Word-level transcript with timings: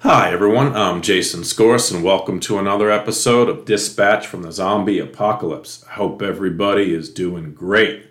Hi, 0.00 0.30
everyone. 0.30 0.76
I'm 0.76 1.00
Jason 1.00 1.44
Scorse, 1.44 1.90
and 1.90 2.04
welcome 2.04 2.40
to 2.40 2.58
another 2.58 2.90
episode 2.90 3.48
of 3.48 3.64
Dispatch 3.64 4.26
from 4.26 4.42
the 4.42 4.52
Zombie 4.52 4.98
Apocalypse. 4.98 5.82
I 5.88 5.94
hope 5.94 6.20
everybody 6.20 6.94
is 6.94 7.08
doing 7.08 7.54
great. 7.54 8.05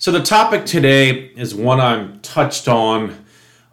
So, 0.00 0.10
the 0.10 0.22
topic 0.22 0.64
today 0.64 1.26
is 1.36 1.54
one 1.54 1.78
I've 1.78 2.22
touched 2.22 2.68
on 2.68 3.22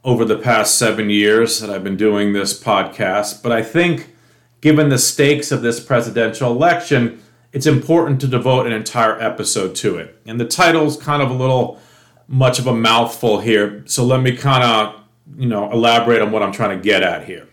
over 0.03 0.25
the 0.25 0.37
past 0.37 0.77
seven 0.77 1.09
years 1.09 1.61
that 1.61 1.69
I've 1.69 1.85
been 1.85 1.95
doing 1.95 2.33
this 2.33 2.61
podcast, 2.61 3.41
but 3.41 3.53
I 3.53 3.63
think 3.63 4.13
given 4.59 4.89
the 4.89 4.97
stakes 4.97 5.53
of 5.53 5.61
this 5.61 5.79
presidential 5.79 6.51
election, 6.51 7.23
it's 7.53 7.65
important 7.65 8.19
to 8.19 8.27
devote 8.27 8.67
an 8.67 8.73
entire 8.73 9.17
episode 9.21 9.73
to 9.75 9.99
it. 9.99 10.21
And 10.25 10.37
the 10.37 10.45
title's 10.45 11.01
kind 11.01 11.21
of 11.21 11.31
a 11.31 11.33
little 11.33 11.79
much 12.27 12.59
of 12.59 12.67
a 12.67 12.75
mouthful 12.75 13.39
here, 13.39 13.83
so 13.85 14.03
let 14.03 14.19
me 14.19 14.35
kind 14.35 14.65
of 14.65 15.01
you 15.37 15.47
know 15.47 15.71
elaborate 15.71 16.21
on 16.21 16.33
what 16.33 16.43
I'm 16.43 16.51
trying 16.51 16.77
to 16.77 16.83
get 16.83 17.03
at 17.03 17.23
here. 17.23 17.47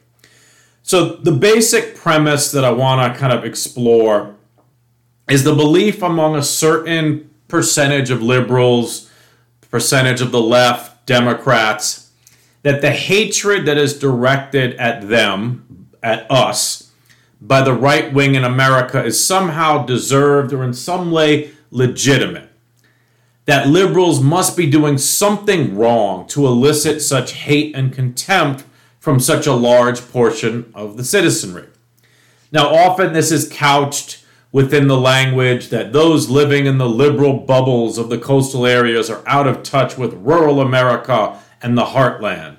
So 0.82 1.14
the 1.14 1.30
basic 1.30 1.94
premise 1.94 2.50
that 2.50 2.64
I 2.64 2.72
want 2.72 3.14
to 3.14 3.20
kind 3.20 3.32
of 3.32 3.44
explore 3.44 4.34
is 5.30 5.44
the 5.44 5.54
belief 5.54 6.02
among 6.02 6.34
a 6.34 6.42
certain 6.42 7.30
percentage 7.54 8.10
of 8.10 8.20
liberals, 8.20 9.08
percentage 9.70 10.20
of 10.20 10.32
the 10.32 10.40
left, 10.40 11.06
Democrats, 11.06 12.10
that 12.62 12.80
the 12.80 12.90
hatred 12.90 13.64
that 13.64 13.78
is 13.78 13.96
directed 13.96 14.74
at 14.74 15.08
them, 15.08 15.86
at 16.02 16.28
us, 16.28 16.90
by 17.40 17.62
the 17.62 17.72
right 17.72 18.12
wing 18.12 18.34
in 18.34 18.42
America 18.42 19.04
is 19.04 19.24
somehow 19.24 19.86
deserved 19.86 20.52
or 20.52 20.64
in 20.64 20.74
some 20.74 21.12
way 21.12 21.52
legitimate 21.70 22.50
that 23.44 23.68
liberals 23.68 24.20
must 24.20 24.56
be 24.56 24.68
doing 24.68 24.98
something 24.98 25.76
wrong 25.76 26.26
to 26.26 26.48
elicit 26.48 27.00
such 27.00 27.34
hate 27.34 27.72
and 27.76 27.92
contempt 27.92 28.64
from 28.98 29.20
such 29.20 29.46
a 29.46 29.52
large 29.52 30.00
portion 30.10 30.72
of 30.74 30.96
the 30.96 31.04
citizenry. 31.04 31.68
Now, 32.50 32.74
often 32.74 33.12
this 33.12 33.30
is 33.30 33.48
couched 33.48 34.23
within 34.54 34.86
the 34.86 34.96
language 34.96 35.68
that 35.70 35.92
those 35.92 36.30
living 36.30 36.64
in 36.64 36.78
the 36.78 36.88
liberal 36.88 37.40
bubbles 37.40 37.98
of 37.98 38.08
the 38.08 38.16
coastal 38.16 38.64
areas 38.64 39.10
are 39.10 39.20
out 39.26 39.48
of 39.48 39.64
touch 39.64 39.98
with 39.98 40.14
rural 40.14 40.60
America 40.60 41.36
and 41.60 41.76
the 41.76 41.86
heartland. 41.86 42.58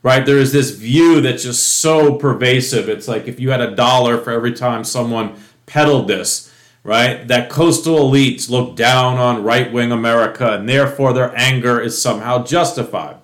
Right? 0.00 0.24
There 0.24 0.38
is 0.38 0.52
this 0.52 0.70
view 0.70 1.20
that's 1.20 1.42
just 1.42 1.80
so 1.80 2.14
pervasive. 2.14 2.88
It's 2.88 3.08
like 3.08 3.26
if 3.26 3.40
you 3.40 3.50
had 3.50 3.60
a 3.60 3.74
dollar 3.74 4.16
for 4.16 4.30
every 4.30 4.52
time 4.52 4.84
someone 4.84 5.34
peddled 5.66 6.06
this, 6.06 6.54
right? 6.84 7.26
That 7.26 7.50
coastal 7.50 7.98
elites 7.98 8.48
look 8.48 8.76
down 8.76 9.18
on 9.18 9.42
right 9.42 9.72
wing 9.72 9.90
America 9.90 10.52
and 10.52 10.68
therefore 10.68 11.12
their 11.12 11.36
anger 11.36 11.80
is 11.80 12.00
somehow 12.00 12.44
justified. 12.44 13.16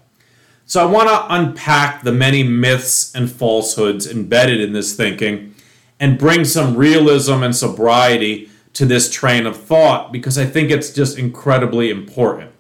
So 0.66 0.82
I 0.82 0.90
want 0.90 1.08
to 1.10 1.32
unpack 1.32 2.02
the 2.02 2.10
many 2.10 2.42
myths 2.42 3.14
and 3.14 3.30
falsehoods 3.30 4.10
embedded 4.10 4.60
in 4.60 4.72
this 4.72 4.96
thinking 4.96 5.54
and 6.00 6.18
bring 6.18 6.44
some 6.44 6.76
realism 6.76 7.42
and 7.42 7.54
sobriety 7.54 8.48
to 8.72 8.86
this 8.86 9.10
train 9.10 9.46
of 9.46 9.56
thought 9.56 10.10
because 10.10 10.38
I 10.38 10.46
think 10.46 10.70
it's 10.70 10.92
just 10.92 11.18
incredibly 11.18 11.90
important. 11.90 12.50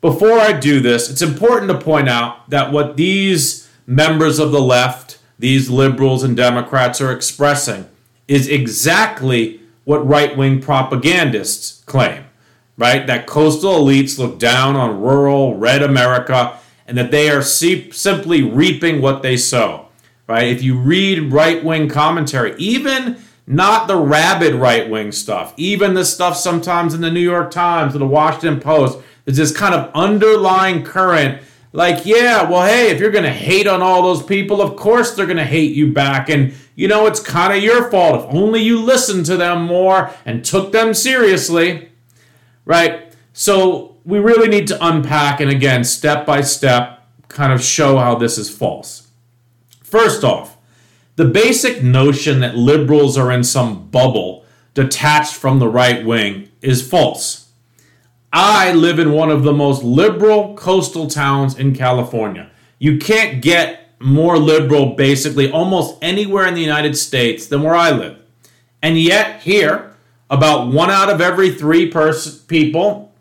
Before 0.00 0.38
I 0.38 0.52
do 0.52 0.80
this, 0.80 1.10
it's 1.10 1.22
important 1.22 1.70
to 1.70 1.78
point 1.78 2.08
out 2.08 2.48
that 2.50 2.70
what 2.72 2.96
these 2.96 3.68
members 3.86 4.38
of 4.38 4.52
the 4.52 4.60
left, 4.60 5.18
these 5.38 5.70
liberals 5.70 6.22
and 6.22 6.36
Democrats 6.36 7.00
are 7.00 7.12
expressing 7.12 7.88
is 8.28 8.48
exactly 8.48 9.60
what 9.84 10.06
right 10.06 10.36
wing 10.36 10.60
propagandists 10.60 11.82
claim, 11.84 12.24
right? 12.76 13.06
That 13.06 13.26
coastal 13.26 13.84
elites 13.84 14.18
look 14.18 14.38
down 14.38 14.76
on 14.76 15.00
rural, 15.00 15.56
red 15.56 15.82
America 15.82 16.58
and 16.86 16.98
that 16.98 17.10
they 17.10 17.30
are 17.30 17.42
simply 17.42 18.42
reaping 18.42 19.00
what 19.00 19.22
they 19.22 19.36
sow, 19.36 19.86
right? 20.30 20.46
If 20.46 20.62
you 20.62 20.78
read 20.78 21.32
right 21.32 21.62
wing 21.62 21.88
commentary, 21.88 22.54
even 22.56 23.16
not 23.48 23.88
the 23.88 23.96
rabid 23.96 24.54
right 24.54 24.88
wing 24.88 25.10
stuff, 25.10 25.52
even 25.56 25.94
the 25.94 26.04
stuff 26.04 26.36
sometimes 26.36 26.94
in 26.94 27.00
the 27.00 27.10
New 27.10 27.18
York 27.18 27.50
Times 27.50 27.96
or 27.96 27.98
the 27.98 28.06
Washington 28.06 28.60
Post, 28.60 29.00
there's 29.24 29.36
this 29.36 29.54
kind 29.54 29.74
of 29.74 29.90
underlying 29.92 30.84
current 30.84 31.42
like, 31.72 32.06
yeah, 32.06 32.48
well, 32.48 32.64
hey, 32.64 32.90
if 32.90 33.00
you're 33.00 33.10
going 33.10 33.24
to 33.24 33.32
hate 33.32 33.66
on 33.66 33.82
all 33.82 34.02
those 34.02 34.22
people, 34.22 34.62
of 34.62 34.76
course 34.76 35.14
they're 35.14 35.26
going 35.26 35.36
to 35.36 35.44
hate 35.44 35.72
you 35.72 35.92
back. 35.92 36.28
And, 36.28 36.54
you 36.76 36.86
know, 36.86 37.06
it's 37.06 37.20
kind 37.20 37.52
of 37.52 37.62
your 37.62 37.90
fault. 37.90 38.24
If 38.24 38.34
only 38.34 38.60
you 38.60 38.80
listened 38.80 39.26
to 39.26 39.36
them 39.36 39.64
more 39.64 40.10
and 40.24 40.44
took 40.44 40.72
them 40.72 40.94
seriously, 40.94 41.90
right? 42.64 43.12
So 43.32 43.96
we 44.04 44.18
really 44.18 44.48
need 44.48 44.68
to 44.68 44.84
unpack 44.84 45.40
and, 45.40 45.50
again, 45.50 45.84
step 45.84 46.24
by 46.24 46.40
step, 46.40 47.06
kind 47.28 47.52
of 47.52 47.62
show 47.62 47.98
how 47.98 48.16
this 48.16 48.38
is 48.38 48.50
false. 48.50 49.09
First 49.90 50.22
off, 50.22 50.56
the 51.16 51.24
basic 51.24 51.82
notion 51.82 52.40
that 52.40 52.54
liberals 52.54 53.18
are 53.18 53.32
in 53.32 53.42
some 53.42 53.88
bubble 53.88 54.44
detached 54.72 55.34
from 55.34 55.58
the 55.58 55.68
right 55.68 56.04
wing 56.04 56.48
is 56.62 56.88
false. 56.88 57.50
I 58.32 58.72
live 58.72 59.00
in 59.00 59.10
one 59.10 59.30
of 59.30 59.42
the 59.42 59.52
most 59.52 59.82
liberal 59.82 60.54
coastal 60.54 61.08
towns 61.08 61.58
in 61.58 61.74
California. 61.74 62.50
You 62.78 62.98
can't 62.98 63.42
get 63.42 63.90
more 63.98 64.38
liberal 64.38 64.94
basically 64.94 65.50
almost 65.50 65.98
anywhere 66.00 66.46
in 66.46 66.54
the 66.54 66.60
United 66.60 66.96
States 66.96 67.48
than 67.48 67.62
where 67.62 67.74
I 67.74 67.90
live. 67.90 68.22
And 68.80 68.96
yet, 68.96 69.42
here, 69.42 69.96
about 70.30 70.68
one 70.68 70.90
out 70.90 71.10
of 71.10 71.20
every 71.20 71.52
three 71.52 71.90
pers- 71.90 72.38
people 72.42 73.12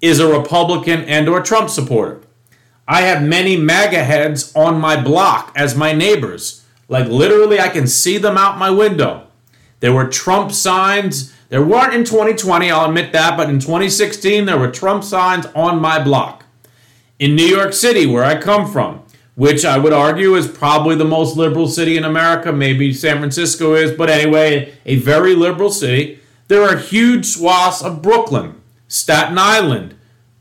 is 0.00 0.20
a 0.20 0.32
Republican 0.32 1.00
and 1.00 1.28
or 1.28 1.42
Trump 1.42 1.68
supporter. 1.68 2.20
I 2.86 3.02
have 3.02 3.22
many 3.22 3.56
MAGA 3.56 4.04
heads 4.04 4.52
on 4.54 4.80
my 4.80 5.00
block 5.00 5.52
as 5.56 5.76
my 5.76 5.92
neighbors. 5.92 6.64
Like 6.88 7.08
literally, 7.08 7.60
I 7.60 7.68
can 7.68 7.86
see 7.86 8.18
them 8.18 8.36
out 8.36 8.58
my 8.58 8.70
window. 8.70 9.26
There 9.80 9.92
were 9.92 10.08
Trump 10.08 10.52
signs 10.52 11.32
there 11.52 11.62
weren't 11.62 11.92
in 11.92 12.04
2020, 12.04 12.70
I'll 12.70 12.88
admit 12.88 13.12
that, 13.12 13.36
but 13.36 13.50
in 13.50 13.58
2016, 13.58 14.46
there 14.46 14.56
were 14.56 14.70
Trump 14.70 15.04
signs 15.04 15.44
on 15.54 15.82
my 15.82 16.02
block. 16.02 16.46
In 17.18 17.36
New 17.36 17.44
York 17.44 17.74
City, 17.74 18.06
where 18.06 18.24
I 18.24 18.40
come 18.40 18.66
from, 18.72 19.02
which 19.34 19.62
I 19.62 19.76
would 19.76 19.92
argue 19.92 20.34
is 20.34 20.48
probably 20.48 20.94
the 20.94 21.04
most 21.04 21.36
liberal 21.36 21.68
city 21.68 21.98
in 21.98 22.04
America, 22.04 22.52
maybe 22.54 22.94
San 22.94 23.18
Francisco 23.18 23.74
is, 23.74 23.92
but 23.92 24.08
anyway, 24.08 24.72
a 24.86 24.96
very 24.96 25.34
liberal 25.34 25.68
city, 25.68 26.20
there 26.48 26.62
are 26.62 26.78
huge 26.78 27.26
swaths 27.26 27.82
of 27.82 28.00
Brooklyn, 28.00 28.58
Staten 28.88 29.36
Island, 29.36 29.94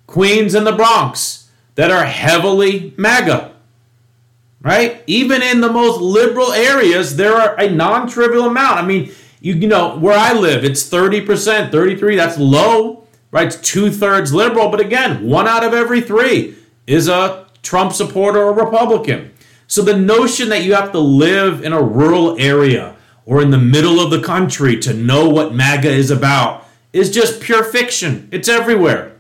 Queens, 0.07 0.55
and 0.55 0.65
the 0.65 0.71
Bronx 0.71 1.40
that 1.81 1.89
are 1.89 2.05
heavily 2.05 2.93
MAGA. 2.95 3.55
Right? 4.61 5.03
Even 5.07 5.41
in 5.41 5.61
the 5.61 5.71
most 5.71 5.99
liberal 5.99 6.53
areas, 6.53 7.15
there 7.15 7.33
are 7.33 7.59
a 7.59 7.71
non 7.71 8.07
trivial 8.07 8.45
amount. 8.45 8.77
I 8.77 8.85
mean, 8.85 9.11
you, 9.39 9.55
you 9.55 9.67
know, 9.67 9.97
where 9.97 10.15
I 10.15 10.33
live, 10.33 10.63
it's 10.63 10.87
30%, 10.87 11.71
33, 11.71 12.15
that's 12.15 12.37
low, 12.37 13.07
right? 13.31 13.47
It's 13.47 13.55
two 13.55 13.89
thirds 13.89 14.31
liberal. 14.31 14.69
But 14.69 14.79
again, 14.79 15.27
one 15.27 15.47
out 15.47 15.63
of 15.63 15.73
every 15.73 16.01
three 16.01 16.55
is 16.85 17.07
a 17.07 17.47
Trump 17.63 17.93
supporter 17.93 18.43
or 18.43 18.53
Republican. 18.53 19.33
So 19.65 19.81
the 19.81 19.97
notion 19.97 20.49
that 20.49 20.63
you 20.63 20.75
have 20.75 20.91
to 20.91 20.99
live 20.99 21.65
in 21.65 21.73
a 21.73 21.81
rural 21.81 22.39
area 22.39 22.95
or 23.25 23.41
in 23.41 23.49
the 23.49 23.57
middle 23.57 23.99
of 23.99 24.11
the 24.11 24.21
country 24.21 24.77
to 24.81 24.93
know 24.93 25.27
what 25.27 25.55
MAGA 25.55 25.89
is 25.89 26.11
about 26.11 26.63
is 26.93 27.09
just 27.09 27.41
pure 27.41 27.63
fiction. 27.63 28.29
It's 28.31 28.47
everywhere. 28.47 29.10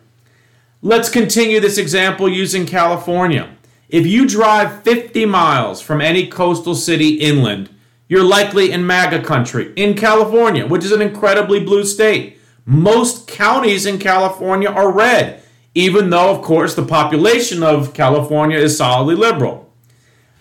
Let's 0.83 1.09
continue 1.09 1.59
this 1.59 1.77
example 1.77 2.27
using 2.27 2.65
California. 2.65 3.55
If 3.87 4.07
you 4.07 4.27
drive 4.27 4.81
50 4.81 5.27
miles 5.27 5.79
from 5.79 6.01
any 6.01 6.25
coastal 6.25 6.73
city 6.73 7.19
inland, 7.19 7.69
you're 8.07 8.23
likely 8.23 8.71
in 8.71 8.87
MAGA 8.87 9.21
country, 9.21 9.73
in 9.75 9.95
California, 9.95 10.65
which 10.65 10.83
is 10.83 10.91
an 10.91 10.99
incredibly 10.99 11.59
blue 11.59 11.85
state. 11.85 12.39
Most 12.65 13.27
counties 13.27 13.85
in 13.85 13.99
California 13.99 14.69
are 14.69 14.91
red, 14.91 15.43
even 15.75 16.09
though, 16.09 16.31
of 16.31 16.41
course, 16.41 16.73
the 16.73 16.81
population 16.83 17.61
of 17.61 17.93
California 17.93 18.57
is 18.57 18.75
solidly 18.75 19.13
liberal. 19.13 19.71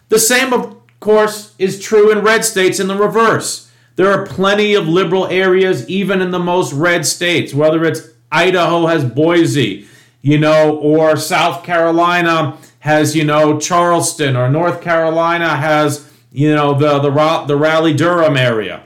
The 0.08 0.18
same, 0.18 0.54
of 0.54 0.74
course, 1.00 1.54
is 1.58 1.78
true 1.78 2.10
in 2.10 2.24
red 2.24 2.46
states 2.46 2.80
in 2.80 2.88
the 2.88 2.96
reverse. 2.96 3.70
There 3.96 4.10
are 4.10 4.24
plenty 4.24 4.72
of 4.72 4.88
liberal 4.88 5.26
areas, 5.26 5.86
even 5.86 6.22
in 6.22 6.30
the 6.30 6.38
most 6.38 6.72
red 6.72 7.04
states, 7.04 7.52
whether 7.52 7.84
it's 7.84 8.08
Idaho 8.32 8.86
has 8.86 9.04
Boise, 9.04 9.86
you 10.22 10.38
know, 10.38 10.76
or 10.76 11.16
South 11.16 11.64
Carolina 11.64 12.56
has, 12.80 13.14
you 13.14 13.24
know, 13.24 13.58
Charleston, 13.58 14.36
or 14.36 14.48
North 14.48 14.80
Carolina 14.80 15.56
has 15.56 16.10
you 16.32 16.54
know, 16.54 16.74
the, 16.74 17.00
the, 17.00 17.44
the 17.46 17.56
Raleigh 17.56 17.94
Durham 17.94 18.36
area, 18.36 18.84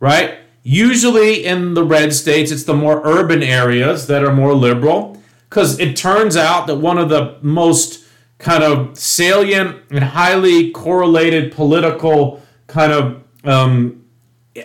right? 0.00 0.38
Usually 0.62 1.44
in 1.44 1.74
the 1.74 1.84
red 1.84 2.14
states, 2.14 2.50
it's 2.50 2.64
the 2.64 2.74
more 2.74 3.02
urban 3.04 3.42
areas 3.42 4.06
that 4.06 4.24
are 4.24 4.32
more 4.32 4.54
liberal. 4.54 5.20
because 5.48 5.78
it 5.78 5.96
turns 5.96 6.36
out 6.36 6.66
that 6.66 6.76
one 6.76 6.98
of 6.98 7.08
the 7.08 7.38
most 7.42 8.04
kind 8.38 8.62
of 8.62 8.98
salient 8.98 9.76
and 9.90 10.04
highly 10.04 10.70
correlated 10.70 11.52
political 11.52 12.42
kind 12.66 12.92
of 12.92 13.22
um, 13.44 14.04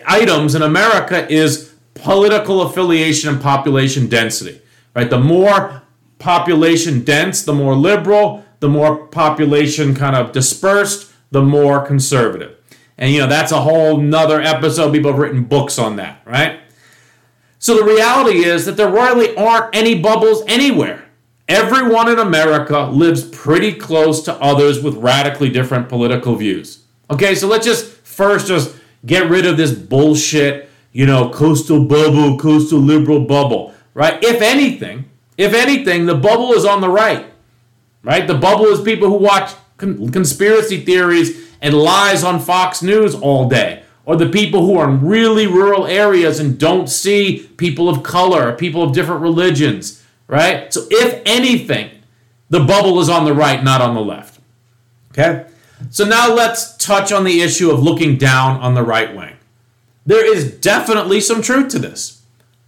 items 0.06 0.54
in 0.54 0.62
America 0.62 1.30
is 1.32 1.74
political 1.94 2.62
affiliation 2.62 3.30
and 3.30 3.42
population 3.42 4.08
density. 4.08 4.60
Right, 4.94 5.10
the 5.10 5.18
more 5.18 5.82
population 6.24 7.04
dense, 7.04 7.44
the 7.44 7.52
more 7.52 7.74
liberal, 7.74 8.46
the 8.60 8.68
more 8.68 9.06
population 9.08 9.94
kind 9.94 10.16
of 10.16 10.32
dispersed, 10.32 11.12
the 11.30 11.42
more 11.42 11.84
conservative. 11.84 12.56
And 12.96 13.12
you 13.12 13.20
know, 13.20 13.26
that's 13.26 13.52
a 13.52 13.60
whole 13.60 13.98
nother 13.98 14.40
episode. 14.40 14.92
People 14.92 15.10
have 15.10 15.20
written 15.20 15.44
books 15.44 15.78
on 15.78 15.96
that, 15.96 16.22
right? 16.24 16.60
So 17.58 17.76
the 17.76 17.84
reality 17.84 18.44
is 18.44 18.64
that 18.64 18.78
there 18.78 18.90
really 18.90 19.36
aren't 19.36 19.76
any 19.76 20.00
bubbles 20.00 20.42
anywhere. 20.46 21.04
Everyone 21.46 22.08
in 22.08 22.18
America 22.18 22.88
lives 22.90 23.22
pretty 23.22 23.74
close 23.74 24.22
to 24.22 24.32
others 24.40 24.82
with 24.82 24.94
radically 24.96 25.50
different 25.50 25.90
political 25.90 26.36
views. 26.36 26.84
Okay, 27.10 27.34
so 27.34 27.46
let's 27.46 27.66
just 27.66 27.84
first 27.84 28.46
just 28.46 28.74
get 29.04 29.28
rid 29.28 29.44
of 29.44 29.58
this 29.58 29.72
bullshit, 29.72 30.70
you 30.92 31.04
know, 31.04 31.28
coastal 31.28 31.84
bubble, 31.84 32.38
coastal 32.38 32.78
liberal 32.78 33.26
bubble, 33.26 33.74
right? 33.92 34.22
If 34.24 34.40
anything, 34.40 35.10
if 35.36 35.54
anything, 35.54 36.06
the 36.06 36.14
bubble 36.14 36.52
is 36.52 36.64
on 36.64 36.80
the 36.80 36.88
right, 36.88 37.26
right? 38.02 38.26
The 38.26 38.34
bubble 38.34 38.66
is 38.66 38.80
people 38.80 39.08
who 39.08 39.16
watch 39.16 39.52
con- 39.76 40.10
conspiracy 40.10 40.84
theories 40.84 41.50
and 41.60 41.74
lies 41.74 42.22
on 42.22 42.40
Fox 42.40 42.82
News 42.82 43.14
all 43.14 43.48
day, 43.48 43.82
or 44.04 44.16
the 44.16 44.28
people 44.28 44.66
who 44.66 44.76
are 44.76 44.88
in 44.88 45.04
really 45.04 45.46
rural 45.46 45.86
areas 45.86 46.38
and 46.38 46.58
don't 46.58 46.88
see 46.88 47.50
people 47.56 47.88
of 47.88 48.02
color, 48.02 48.52
people 48.52 48.82
of 48.82 48.92
different 48.92 49.22
religions 49.22 50.02
right? 50.26 50.72
So, 50.72 50.86
if 50.90 51.22
anything, 51.24 51.90
the 52.50 52.60
bubble 52.60 53.00
is 53.00 53.08
on 53.08 53.24
the 53.24 53.34
right, 53.34 53.62
not 53.62 53.80
on 53.80 53.94
the 53.94 54.00
left. 54.00 54.40
Okay? 55.12 55.46
So, 55.90 56.04
now 56.04 56.32
let's 56.32 56.76
touch 56.76 57.12
on 57.12 57.24
the 57.24 57.40
issue 57.40 57.70
of 57.70 57.82
looking 57.82 58.16
down 58.16 58.60
on 58.60 58.74
the 58.74 58.82
right 58.82 59.14
wing. 59.14 59.36
There 60.06 60.24
is 60.24 60.52
definitely 60.58 61.20
some 61.20 61.42
truth 61.42 61.68
to 61.72 61.78
this. 61.78 62.13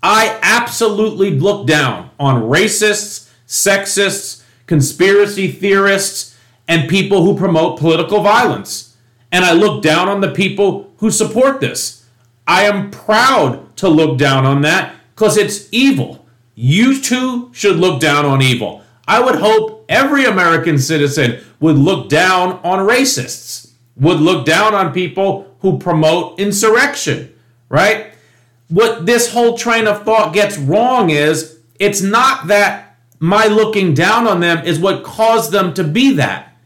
I 0.09 0.39
absolutely 0.41 1.33
look 1.33 1.67
down 1.67 2.11
on 2.21 2.45
racists, 2.45 3.29
sexists, 3.49 4.45
conspiracy 4.67 5.51
theorists, 5.51 6.39
and 6.69 6.89
people 6.89 7.25
who 7.25 7.37
promote 7.37 7.81
political 7.81 8.23
violence. 8.23 8.97
And 9.33 9.45
I 9.45 9.53
look 9.53 9.83
down 9.83 10.09
on 10.09 10.21
the 10.21 10.31
people 10.31 10.93
who 10.99 11.11
support 11.11 11.61
this. 11.61 12.07
I 12.47 12.67
am 12.67 12.93
proud 12.93 13.77
to 13.79 13.89
look 13.89 14.17
down 14.17 14.47
on 14.47 14.63
that 14.63 14.95
because 15.13 15.37
it's 15.37 15.69
evil. 15.73 16.25
You 16.55 17.01
too 17.01 17.51
should 17.53 17.75
look 17.75 18.01
down 18.01 18.25
on 18.25 18.43
evil. 18.43 18.85
I 19.09 19.21
would 19.21 19.41
hope 19.41 19.87
every 19.89 20.25
American 20.25 20.79
citizen 20.79 21.41
would 21.59 21.79
look 21.79 22.09
down 22.09 22.61
on 22.63 22.87
racists, 22.87 23.73
would 23.97 24.21
look 24.21 24.47
down 24.47 24.73
on 24.73 24.93
people 24.93 25.57
who 25.63 25.81
promote 25.81 26.39
insurrection, 26.39 27.35
right? 27.69 28.13
What 28.69 29.07
this 29.07 29.33
whole 29.33 29.57
train 29.57 29.87
of 29.87 30.05
thought 30.05 30.35
gets 30.35 30.59
wrong 30.59 31.11
is 31.11 31.59
it's 31.79 32.03
not 32.03 32.49
that 32.49 32.97
my 33.19 33.47
looking 33.47 33.95
down 33.95 34.27
on 34.27 34.41
them 34.41 34.65
is 34.65 34.79
what 34.79 35.05
caused 35.05 35.53
them 35.53 35.73
to 35.75 35.85
be 35.85 36.13
that, 36.15 36.57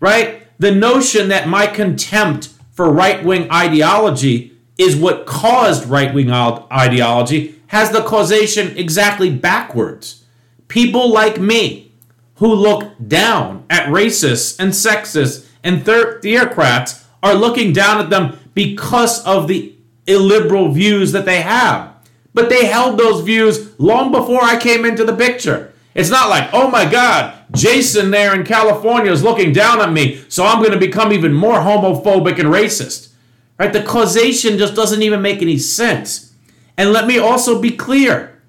right? 0.00 0.46
The 0.58 0.72
notion 0.72 1.28
that 1.28 1.48
my 1.48 1.66
contempt 1.66 2.50
for 2.72 2.90
right 2.92 3.24
wing 3.24 3.50
ideology 3.50 4.56
is 4.76 4.96
what 4.96 5.26
caused 5.26 5.86
right 5.86 6.14
wing 6.14 6.30
ideology 6.30 7.56
has 7.68 7.90
the 7.90 8.02
causation 8.02 8.76
exactly 8.76 9.30
backwards. 9.30 10.24
People 10.68 11.10
like 11.10 11.40
me 11.40 11.92
who 12.36 12.54
look 12.54 12.92
down 13.06 13.64
at 13.68 13.88
racists 13.88 14.58
and 14.58 14.72
sexists 14.72 15.46
and 15.62 15.84
thir- 15.84 16.20
theocrats 16.20 17.04
are 17.22 17.34
looking 17.34 17.72
down 17.72 18.00
at 18.00 18.10
them 18.10 18.38
because 18.54 19.24
of 19.24 19.48
the 19.48 19.74
illiberal 20.08 20.72
views 20.72 21.12
that 21.12 21.24
they 21.24 21.42
have. 21.42 21.94
But 22.34 22.48
they 22.48 22.66
held 22.66 22.98
those 22.98 23.24
views 23.24 23.78
long 23.78 24.10
before 24.10 24.42
I 24.42 24.58
came 24.58 24.84
into 24.84 25.04
the 25.04 25.16
picture. 25.16 25.72
It's 25.94 26.10
not 26.10 26.28
like, 26.28 26.50
oh 26.52 26.70
my 26.70 26.88
God, 26.88 27.34
Jason 27.52 28.10
there 28.10 28.34
in 28.34 28.44
California 28.44 29.10
is 29.10 29.24
looking 29.24 29.52
down 29.52 29.80
at 29.80 29.92
me, 29.92 30.22
so 30.28 30.44
I'm 30.44 30.60
going 30.60 30.72
to 30.72 30.78
become 30.78 31.12
even 31.12 31.32
more 31.32 31.56
homophobic 31.56 32.38
and 32.38 32.48
racist. 32.48 33.12
Right? 33.58 33.72
The 33.72 33.82
causation 33.82 34.58
just 34.58 34.74
doesn't 34.74 35.02
even 35.02 35.22
make 35.22 35.42
any 35.42 35.58
sense. 35.58 36.32
And 36.76 36.92
let 36.92 37.06
me 37.06 37.18
also 37.18 37.60
be 37.60 37.72
clear 37.72 38.40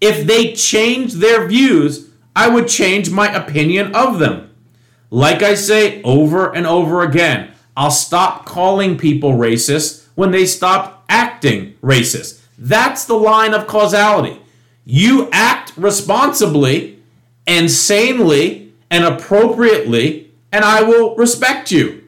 if 0.00 0.26
they 0.26 0.52
change 0.52 1.14
their 1.14 1.46
views, 1.46 2.10
I 2.36 2.48
would 2.48 2.68
change 2.68 3.10
my 3.10 3.32
opinion 3.32 3.94
of 3.94 4.18
them. 4.18 4.50
Like 5.10 5.42
I 5.42 5.54
say 5.54 6.02
over 6.02 6.54
and 6.54 6.66
over 6.66 7.02
again, 7.02 7.52
I'll 7.76 7.90
stop 7.90 8.44
calling 8.44 8.98
people 8.98 9.32
racist 9.32 9.99
when 10.20 10.32
they 10.32 10.44
stop 10.44 11.02
acting 11.08 11.72
racist. 11.82 12.42
That's 12.58 13.06
the 13.06 13.14
line 13.14 13.54
of 13.54 13.66
causality. 13.66 14.38
You 14.84 15.30
act 15.32 15.72
responsibly 15.78 16.98
and 17.46 17.70
sanely 17.70 18.74
and 18.90 19.02
appropriately, 19.02 20.30
and 20.52 20.62
I 20.62 20.82
will 20.82 21.16
respect 21.16 21.72
you. 21.72 22.04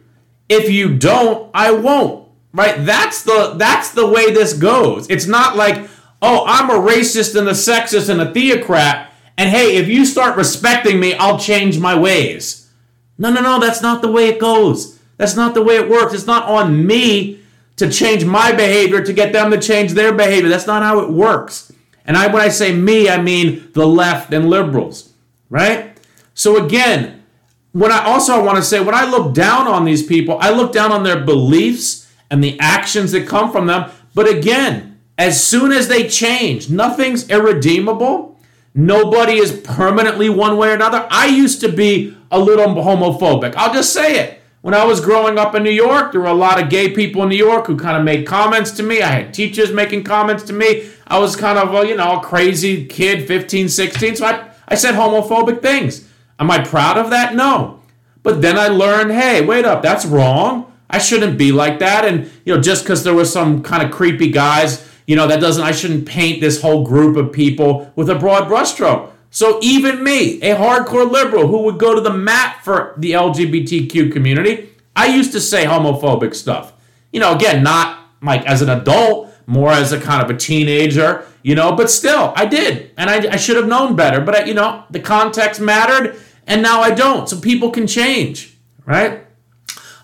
If 0.51 0.71
you 0.71 0.95
don't, 0.95 1.51
I 1.55 1.71
won't. 1.71 2.29
Right? 2.53 2.85
That's 2.85 3.23
the 3.23 3.55
that's 3.57 3.93
the 3.93 4.07
way 4.07 4.31
this 4.31 4.53
goes. 4.53 5.09
It's 5.09 5.27
not 5.27 5.57
like, 5.57 5.89
oh, 6.21 6.45
I'm 6.47 6.69
a 6.69 6.75
racist 6.75 7.35
and 7.35 7.49
a 7.49 7.53
sexist 7.53 8.11
and 8.11 8.21
a 8.21 8.31
theocrat, 8.31 9.11
and 9.39 9.49
hey, 9.49 9.77
if 9.77 9.89
you 9.89 10.05
start 10.05 10.37
respecting 10.37 11.01
me, 11.01 11.15
I'll 11.15 11.39
change 11.39 11.79
my 11.79 11.99
ways. 11.99 12.71
No, 13.17 13.33
no, 13.33 13.41
no, 13.41 13.59
that's 13.59 13.81
not 13.81 14.03
the 14.03 14.13
way 14.13 14.29
it 14.29 14.39
goes. 14.39 14.99
That's 15.17 15.35
not 15.35 15.55
the 15.55 15.63
way 15.63 15.77
it 15.77 15.89
works. 15.89 16.13
It's 16.13 16.27
not 16.27 16.47
on 16.47 16.87
me 16.87 17.42
to 17.77 17.91
change 17.91 18.25
my 18.25 18.53
behavior 18.53 19.03
to 19.03 19.13
get 19.13 19.33
them 19.33 19.51
to 19.51 19.61
change 19.61 19.93
their 19.93 20.13
behavior. 20.13 20.49
That's 20.49 20.67
not 20.67 20.83
how 20.83 21.01
it 21.01 21.11
works. 21.11 21.73
And 22.05 22.17
I, 22.17 22.27
when 22.27 22.43
I 22.43 22.49
say 22.49 22.75
me, 22.75 23.09
I 23.09 23.21
mean 23.21 23.71
the 23.75 23.87
left 23.87 24.33
and 24.33 24.51
liberals, 24.51 25.13
right? 25.49 25.97
So 26.35 26.65
again, 26.65 27.23
when 27.73 27.91
I 27.91 28.05
also 28.05 28.35
I 28.35 28.43
want 28.43 28.59
to 28.59 28.63
say 28.63 28.81
when 28.81 28.95
I 28.95 29.09
look 29.09 29.35
down 29.35 29.67
on 29.67 29.85
these 29.85 30.05
people, 30.05 30.39
I 30.41 30.51
look 30.51 30.73
down 30.73 30.93
on 30.93 31.03
their 31.03 31.25
beliefs 31.25 32.13
and 32.31 32.43
the 32.43 32.59
actions 32.61 33.13
that 33.13 33.27
come 33.27 33.51
from 33.51 33.67
them. 33.67 33.91
But 34.15 34.29
again, 34.29 35.01
as 35.17 35.43
soon 35.43 35.73
as 35.73 35.89
they 35.89 36.09
change, 36.09 36.69
nothing's 36.69 37.29
irredeemable. 37.31 38.41
Nobody 38.75 39.35
is 39.35 39.53
permanently 39.53 40.29
one 40.29 40.57
way 40.57 40.71
or 40.71 40.75
another. 40.75 41.07
I 41.11 41.27
used 41.27 41.61
to 41.61 41.71
be 41.71 42.17
a 42.31 42.39
little 42.39 42.67
homophobic. 42.67 43.55
I'll 43.57 43.73
just 43.73 43.93
say 43.93 44.19
it. 44.19 44.42
When 44.63 44.75
I 44.75 44.85
was 44.85 45.01
growing 45.01 45.39
up 45.39 45.57
in 45.57 45.65
New 45.65 45.71
York, 45.71 46.13
there 46.13 46.21
were 46.21 46.29
a 46.29 46.35
lot 46.35 46.63
of 46.63 46.71
gay 46.71 46.89
people 46.89 47.25
in 47.25 47.31
New 47.31 47.37
York 47.37 47.67
who 47.67 47.77
kind 47.77 47.97
of 47.97 48.05
made 48.05 48.29
comments 48.29 48.71
to 48.73 48.85
me. 48.85 49.03
I 49.03 49.09
had 49.09 49.35
teachers 49.35 49.73
making 49.73 50.05
comments 50.05 50.45
to 50.45 50.53
me. 50.53 50.89
I 51.09 51.19
was 51.19 51.35
kind 51.35 51.59
of, 51.59 51.75
a, 51.75 51.85
you 51.85 51.97
know, 51.97 52.21
a 52.21 52.23
crazy 52.23 52.87
kid, 52.87 53.27
15, 53.27 53.69
16. 53.69 54.17
So 54.17 54.25
I, 54.25 54.49
I 54.69 54.77
said 54.77 54.95
homophobic 54.95 55.63
things. 55.63 56.09
Am 56.39 56.49
I 56.49 56.63
proud 56.63 56.97
of 56.97 57.11
that? 57.11 57.35
No. 57.35 57.83
But 58.23 58.41
then 58.41 58.57
I 58.57 58.69
learned, 58.69 59.11
hey, 59.11 59.45
wait 59.45 59.65
up, 59.65 59.83
that's 59.83 60.07
wrong. 60.07 60.73
I 60.89 60.99
shouldn't 60.99 61.37
be 61.37 61.51
like 61.51 61.81
that. 61.81 62.05
And, 62.05 62.31
you 62.45 62.55
know, 62.55 62.61
just 62.61 62.85
because 62.85 63.03
there 63.03 63.15
were 63.15 63.25
some 63.25 63.65
kind 63.65 63.83
of 63.83 63.91
creepy 63.91 64.31
guys, 64.31 64.89
you 65.09 65.17
know, 65.17 65.27
that 65.27 65.41
doesn't, 65.41 65.65
I 65.65 65.73
shouldn't 65.73 66.07
paint 66.07 66.41
this 66.41 66.63
whole 66.63 66.87
group 66.87 67.17
of 67.17 67.33
people 67.33 67.93
with 67.97 68.09
a 68.09 68.15
broad 68.15 68.45
brushstroke. 68.49 69.11
So 69.33 69.59
even 69.63 70.05
me, 70.05 70.43
a 70.43 70.55
hardcore 70.55 71.11
liberal 71.11 71.49
who 71.49 71.63
would 71.63 71.79
go 71.79 71.95
to 71.95 72.03
the 72.03 72.13
mat 72.13 72.61
for 72.63 72.93
the 72.99 73.13
LGBTQ 73.13 74.13
community, 74.13 74.69
I 74.95 75.07
used 75.07 75.33
to 75.33 75.41
say 75.41 75.65
homophobic 75.65 76.35
stuff. 76.35 76.75
You 77.13 77.21
know, 77.21 77.35
again, 77.35 77.63
not 77.63 77.99
like 78.21 78.45
as 78.45 78.61
an 78.61 78.69
adult, 78.69 79.33
more 79.47 79.73
as 79.73 79.91
a 79.91 79.99
kind 79.99 80.23
of 80.23 80.29
a 80.29 80.39
teenager, 80.39 81.25
you 81.43 81.55
know, 81.55 81.73
but 81.75 81.91
still, 81.91 82.35
I 82.37 82.45
did. 82.45 82.91
And 82.99 83.09
I, 83.09 83.33
I 83.33 83.37
should 83.37 83.57
have 83.57 83.67
known 83.67 83.97
better. 83.97 84.21
But, 84.21 84.35
I, 84.37 84.45
you 84.45 84.53
know, 84.53 84.85
the 84.91 85.01
context 85.01 85.63
mattered, 85.63 86.21
and 86.47 86.61
now 86.61 86.83
I 86.83 86.91
don't. 86.91 87.27
So 87.27 87.41
people 87.41 87.71
can 87.71 87.87
change, 87.87 88.55
right? 88.85 89.27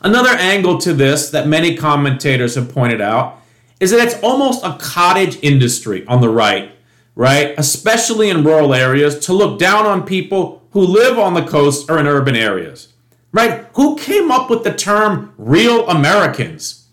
Another 0.00 0.30
angle 0.30 0.78
to 0.78 0.94
this 0.94 1.28
that 1.30 1.46
many 1.46 1.76
commentators 1.76 2.54
have 2.54 2.72
pointed 2.72 3.02
out 3.02 3.42
is 3.78 3.90
that 3.90 4.00
it's 4.00 4.18
almost 4.22 4.64
a 4.64 4.78
cottage 4.80 5.38
industry 5.42 6.06
on 6.06 6.22
the 6.22 6.30
right, 6.30 6.77
right? 7.18 7.52
Especially 7.58 8.30
in 8.30 8.44
rural 8.44 8.72
areas, 8.72 9.18
to 9.18 9.32
look 9.32 9.58
down 9.58 9.84
on 9.84 10.06
people 10.06 10.62
who 10.70 10.80
live 10.80 11.18
on 11.18 11.34
the 11.34 11.44
coast 11.44 11.90
or 11.90 11.98
in 11.98 12.06
urban 12.06 12.36
areas, 12.36 12.92
right? 13.32 13.66
Who 13.74 13.96
came 13.96 14.30
up 14.30 14.48
with 14.48 14.62
the 14.62 14.72
term 14.72 15.34
real 15.36 15.88
Americans? 15.88 16.86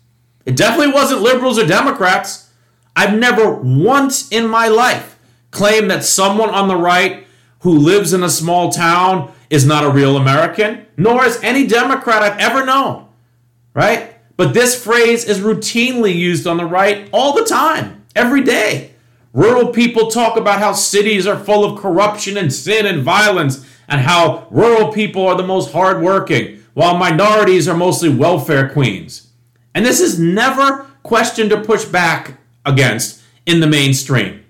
It 0.44 0.56
definitely 0.56 0.92
wasn't 0.92 1.22
liberals 1.22 1.60
or 1.60 1.66
Democrats. 1.66 2.50
I've 2.96 3.16
never 3.16 3.54
once 3.54 4.28
in 4.32 4.48
my 4.48 4.66
life 4.66 5.16
claimed 5.52 5.92
that 5.92 6.02
someone 6.02 6.50
on 6.50 6.66
the 6.66 6.76
right 6.76 7.24
who 7.60 7.78
lives 7.78 8.12
in 8.12 8.24
a 8.24 8.28
small 8.28 8.72
town 8.72 9.32
is 9.48 9.64
not 9.64 9.84
a 9.84 9.90
real 9.90 10.16
American, 10.16 10.86
nor 10.96 11.24
is 11.24 11.40
any 11.40 11.68
Democrat 11.68 12.24
I've 12.24 12.40
ever 12.40 12.66
known, 12.66 13.06
right? 13.74 14.16
But 14.36 14.54
this 14.54 14.82
phrase 14.82 15.24
is 15.24 15.38
routinely 15.38 16.16
used 16.16 16.48
on 16.48 16.56
the 16.56 16.66
right 16.66 17.08
all 17.12 17.32
the 17.32 17.44
time, 17.44 18.04
every 18.16 18.42
day. 18.42 18.90
Rural 19.36 19.68
people 19.68 20.10
talk 20.10 20.38
about 20.38 20.60
how 20.60 20.72
cities 20.72 21.26
are 21.26 21.38
full 21.38 21.62
of 21.62 21.78
corruption 21.78 22.38
and 22.38 22.50
sin 22.50 22.86
and 22.86 23.02
violence, 23.02 23.66
and 23.86 24.00
how 24.00 24.48
rural 24.50 24.90
people 24.90 25.26
are 25.26 25.36
the 25.36 25.46
most 25.46 25.72
hardworking, 25.72 26.64
while 26.72 26.96
minorities 26.96 27.68
are 27.68 27.76
mostly 27.76 28.08
welfare 28.08 28.70
queens. 28.70 29.28
And 29.74 29.84
this 29.84 30.00
is 30.00 30.18
never 30.18 30.86
questioned 31.02 31.52
or 31.52 31.62
pushed 31.62 31.92
back 31.92 32.38
against 32.64 33.22
in 33.44 33.60
the 33.60 33.66
mainstream. 33.66 34.42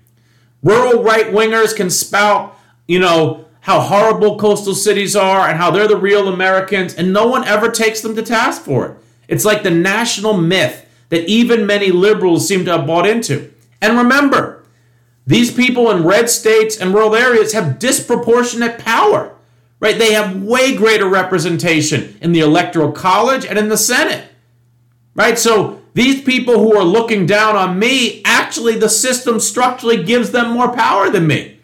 Rural 0.63 1.03
right 1.03 1.27
wingers 1.27 1.75
can 1.75 1.89
spout, 1.89 2.57
you 2.87 2.99
know, 2.99 3.45
how 3.59 3.81
horrible 3.81 4.39
coastal 4.39 4.73
cities 4.73 5.17
are 5.17 5.49
and 5.49 5.57
how 5.57 5.69
they're 5.69 5.89
the 5.89 5.97
real 5.97 6.29
Americans, 6.29 6.93
and 6.93 7.11
no 7.11 7.27
one 7.27 7.43
ever 7.43 7.69
takes 7.69 7.99
them 7.99 8.15
to 8.15 8.23
task 8.23 8.61
for 8.61 8.85
it. 8.87 8.97
It's 9.27 9.43
like 9.43 9.63
the 9.63 9.69
national 9.69 10.37
myth 10.37 10.85
that 11.09 11.27
even 11.27 11.67
many 11.67 11.91
liberals 11.91 12.47
seem 12.47 12.63
to 12.63 12.71
have 12.71 12.87
bought 12.87 13.05
into. 13.05 13.51
And 13.81 13.97
remember, 13.97 14.56
these 15.27 15.53
people 15.53 15.91
in 15.91 16.03
red 16.03 16.29
states 16.29 16.77
and 16.77 16.93
rural 16.93 17.15
areas 17.15 17.53
have 17.53 17.77
disproportionate 17.77 18.79
power, 18.79 19.35
right? 19.79 19.99
They 19.99 20.13
have 20.13 20.41
way 20.41 20.75
greater 20.75 21.07
representation 21.07 22.17
in 22.21 22.31
the 22.31 22.39
Electoral 22.39 22.91
College 22.91 23.45
and 23.45 23.59
in 23.59 23.69
the 23.69 23.77
Senate, 23.77 24.25
right? 25.13 25.37
So 25.37 25.81
these 25.93 26.23
people 26.23 26.57
who 26.59 26.75
are 26.75 26.83
looking 26.83 27.25
down 27.27 27.55
on 27.55 27.77
me, 27.77 28.23
actually, 28.25 28.79
the 28.79 28.89
system 28.89 29.39
structurally 29.39 30.03
gives 30.03 30.31
them 30.31 30.51
more 30.51 30.73
power 30.73 31.09
than 31.11 31.27
me. 31.27 31.59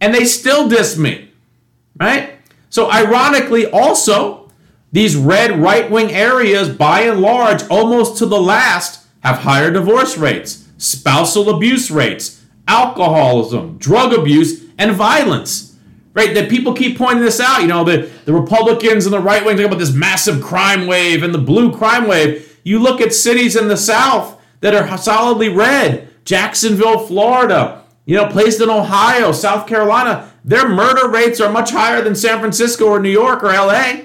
And 0.00 0.14
they 0.14 0.24
still 0.24 0.68
diss 0.68 0.96
me 0.96 1.28
right? 1.98 2.38
So, 2.70 2.90
ironically, 2.90 3.66
also, 3.66 4.50
these 4.92 5.16
red 5.16 5.58
right 5.58 5.90
wing 5.90 6.10
areas, 6.10 6.68
by 6.68 7.02
and 7.02 7.20
large, 7.20 7.66
almost 7.68 8.18
to 8.18 8.26
the 8.26 8.40
last, 8.40 9.06
have 9.20 9.38
higher 9.38 9.70
divorce 9.70 10.16
rates, 10.16 10.66
spousal 10.78 11.50
abuse 11.54 11.90
rates, 11.90 12.44
alcoholism, 12.68 13.78
drug 13.78 14.12
abuse, 14.12 14.64
and 14.78 14.92
violence. 14.92 15.76
Right? 16.14 16.34
That 16.34 16.50
people 16.50 16.74
keep 16.74 16.98
pointing 16.98 17.24
this 17.24 17.40
out. 17.40 17.62
You 17.62 17.68
know, 17.68 17.84
the, 17.84 18.10
the 18.24 18.32
Republicans 18.32 19.06
and 19.06 19.12
the 19.12 19.20
right 19.20 19.44
wing 19.44 19.56
talk 19.56 19.66
about 19.66 19.78
this 19.78 19.92
massive 19.92 20.42
crime 20.42 20.86
wave 20.86 21.22
and 21.22 21.32
the 21.32 21.38
blue 21.38 21.76
crime 21.76 22.08
wave. 22.08 22.58
You 22.64 22.80
look 22.80 23.00
at 23.00 23.12
cities 23.12 23.56
in 23.56 23.68
the 23.68 23.76
South 23.76 24.40
that 24.60 24.74
are 24.74 24.98
solidly 24.98 25.48
red 25.48 26.08
Jacksonville, 26.24 27.06
Florida, 27.06 27.84
you 28.04 28.16
know, 28.16 28.26
placed 28.26 28.60
in 28.60 28.68
Ohio, 28.68 29.32
South 29.32 29.66
Carolina, 29.66 30.30
their 30.44 30.68
murder 30.68 31.08
rates 31.08 31.40
are 31.40 31.50
much 31.50 31.70
higher 31.70 32.02
than 32.02 32.14
San 32.14 32.38
Francisco 32.40 32.86
or 32.86 33.00
New 33.00 33.10
York 33.10 33.42
or 33.42 33.52
LA. 33.52 34.00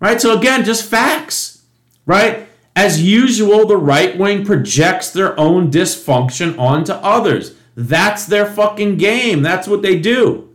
Right? 0.00 0.20
So 0.20 0.36
again, 0.36 0.64
just 0.64 0.84
facts. 0.88 1.62
Right? 2.06 2.48
As 2.76 3.02
usual, 3.02 3.66
the 3.66 3.76
right 3.76 4.16
wing 4.18 4.44
projects 4.44 5.10
their 5.10 5.38
own 5.38 5.70
dysfunction 5.70 6.58
onto 6.58 6.92
others. 6.92 7.54
That's 7.76 8.26
their 8.26 8.46
fucking 8.46 8.96
game. 8.96 9.42
That's 9.42 9.68
what 9.68 9.82
they 9.82 9.98
do. 9.98 10.50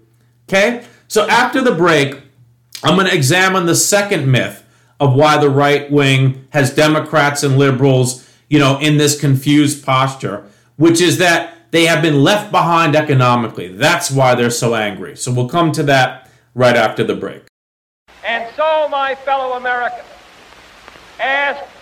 Okay? 0.47 0.85
So 1.07 1.27
after 1.27 1.61
the 1.61 1.73
break, 1.73 2.21
I'm 2.83 2.95
going 2.95 3.07
to 3.07 3.15
examine 3.15 3.65
the 3.65 3.75
second 3.75 4.29
myth 4.29 4.63
of 4.99 5.15
why 5.15 5.37
the 5.37 5.49
right 5.49 5.89
wing 5.89 6.47
has 6.51 6.73
Democrats 6.75 7.43
and 7.43 7.57
liberals, 7.57 8.27
you 8.49 8.59
know, 8.59 8.79
in 8.79 8.97
this 8.97 9.19
confused 9.19 9.85
posture, 9.85 10.45
which 10.75 10.99
is 10.99 11.17
that 11.19 11.53
they 11.71 11.85
have 11.85 12.01
been 12.01 12.23
left 12.23 12.51
behind 12.51 12.95
economically. 12.95 13.69
That's 13.69 14.11
why 14.11 14.35
they're 14.35 14.49
so 14.49 14.75
angry. 14.75 15.15
So 15.15 15.31
we'll 15.31 15.49
come 15.49 15.71
to 15.73 15.83
that 15.83 16.29
right 16.53 16.75
after 16.75 17.03
the 17.03 17.15
break. 17.15 17.43
And 18.25 18.53
so, 18.55 18.87
my 18.89 19.15
fellow 19.15 19.53
Americans, 19.55 20.07
ask 21.19 21.63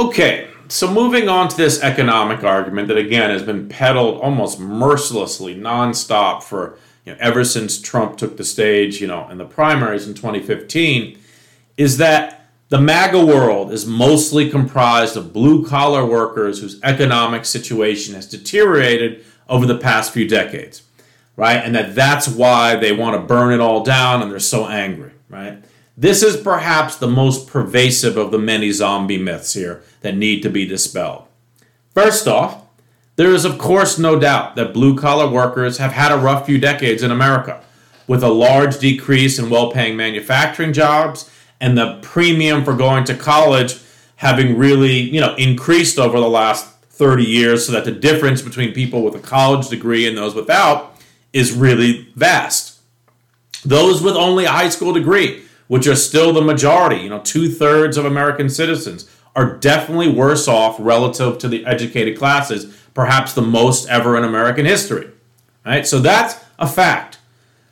Okay, 0.00 0.48
so 0.68 0.90
moving 0.90 1.28
on 1.28 1.48
to 1.50 1.56
this 1.58 1.82
economic 1.82 2.42
argument 2.42 2.88
that 2.88 2.96
again 2.96 3.28
has 3.28 3.42
been 3.42 3.68
peddled 3.68 4.18
almost 4.22 4.58
mercilessly, 4.58 5.54
nonstop 5.54 6.42
for 6.42 6.78
you 7.04 7.12
know, 7.12 7.18
ever 7.20 7.44
since 7.44 7.78
Trump 7.78 8.16
took 8.16 8.38
the 8.38 8.44
stage, 8.44 8.98
you 8.98 9.06
know, 9.06 9.28
in 9.28 9.36
the 9.36 9.44
primaries 9.44 10.08
in 10.08 10.14
2015, 10.14 11.18
is 11.76 11.98
that 11.98 12.46
the 12.70 12.80
MAGA 12.80 13.26
world 13.26 13.72
is 13.72 13.84
mostly 13.84 14.48
comprised 14.48 15.18
of 15.18 15.34
blue 15.34 15.66
collar 15.66 16.06
workers 16.06 16.62
whose 16.62 16.80
economic 16.82 17.44
situation 17.44 18.14
has 18.14 18.26
deteriorated 18.26 19.22
over 19.50 19.66
the 19.66 19.76
past 19.76 20.14
few 20.14 20.26
decades, 20.26 20.82
right? 21.36 21.58
And 21.58 21.74
that 21.74 21.94
that's 21.94 22.26
why 22.26 22.74
they 22.74 22.92
want 22.92 23.20
to 23.20 23.26
burn 23.26 23.52
it 23.52 23.60
all 23.60 23.84
down 23.84 24.22
and 24.22 24.32
they're 24.32 24.38
so 24.38 24.66
angry, 24.66 25.12
right? 25.28 25.62
This 25.96 26.22
is 26.22 26.36
perhaps 26.36 26.96
the 26.96 27.08
most 27.08 27.46
pervasive 27.46 28.16
of 28.16 28.30
the 28.30 28.38
many 28.38 28.70
zombie 28.70 29.18
myths 29.18 29.54
here 29.54 29.82
that 30.00 30.16
need 30.16 30.42
to 30.42 30.50
be 30.50 30.66
dispelled. 30.66 31.24
First 31.94 32.26
off, 32.26 32.64
there 33.16 33.34
is, 33.34 33.44
of 33.44 33.58
course, 33.58 33.98
no 33.98 34.18
doubt 34.18 34.56
that 34.56 34.72
blue 34.72 34.96
collar 34.96 35.28
workers 35.28 35.78
have 35.78 35.92
had 35.92 36.12
a 36.12 36.16
rough 36.16 36.46
few 36.46 36.58
decades 36.58 37.02
in 37.02 37.10
America, 37.10 37.62
with 38.06 38.22
a 38.22 38.28
large 38.28 38.78
decrease 38.78 39.38
in 39.38 39.50
well 39.50 39.70
paying 39.70 39.96
manufacturing 39.96 40.72
jobs 40.72 41.30
and 41.60 41.76
the 41.76 41.98
premium 42.00 42.64
for 42.64 42.74
going 42.74 43.04
to 43.04 43.14
college 43.14 43.78
having 44.16 44.56
really 44.56 44.98
you 44.98 45.20
know, 45.20 45.34
increased 45.36 45.98
over 45.98 46.18
the 46.18 46.28
last 46.28 46.66
30 46.90 47.24
years, 47.24 47.66
so 47.66 47.72
that 47.72 47.84
the 47.84 47.92
difference 47.92 48.42
between 48.42 48.72
people 48.72 49.02
with 49.02 49.14
a 49.14 49.20
college 49.20 49.68
degree 49.68 50.06
and 50.06 50.16
those 50.16 50.34
without 50.34 50.96
is 51.32 51.52
really 51.52 52.08
vast. 52.14 52.78
Those 53.64 54.02
with 54.02 54.16
only 54.16 54.44
a 54.44 54.50
high 54.50 54.68
school 54.68 54.92
degree 54.92 55.42
which 55.70 55.86
are 55.86 55.94
still 55.94 56.32
the 56.32 56.40
majority, 56.40 56.96
you 56.96 57.08
know, 57.08 57.20
two 57.20 57.48
thirds 57.48 57.96
of 57.96 58.04
American 58.04 58.48
citizens, 58.48 59.08
are 59.36 59.56
definitely 59.56 60.10
worse 60.10 60.48
off 60.48 60.74
relative 60.80 61.38
to 61.38 61.46
the 61.46 61.64
educated 61.64 62.18
classes, 62.18 62.76
perhaps 62.92 63.34
the 63.34 63.40
most 63.40 63.88
ever 63.88 64.16
in 64.16 64.24
American 64.24 64.66
history. 64.66 65.08
Right? 65.64 65.86
So 65.86 66.00
that's 66.00 66.44
a 66.58 66.66
fact. 66.66 67.20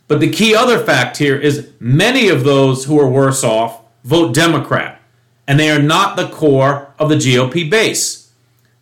But 0.06 0.20
the 0.20 0.30
key 0.30 0.54
other 0.54 0.78
fact 0.78 1.16
here 1.16 1.36
is 1.36 1.72
many 1.80 2.28
of 2.28 2.44
those 2.44 2.84
who 2.84 3.00
are 3.00 3.10
worse 3.10 3.42
off 3.42 3.80
vote 4.04 4.32
Democrat, 4.32 5.02
and 5.48 5.58
they 5.58 5.68
are 5.68 5.82
not 5.82 6.16
the 6.16 6.28
core 6.28 6.94
of 7.00 7.08
the 7.08 7.16
GOP 7.16 7.68
base. 7.68 8.30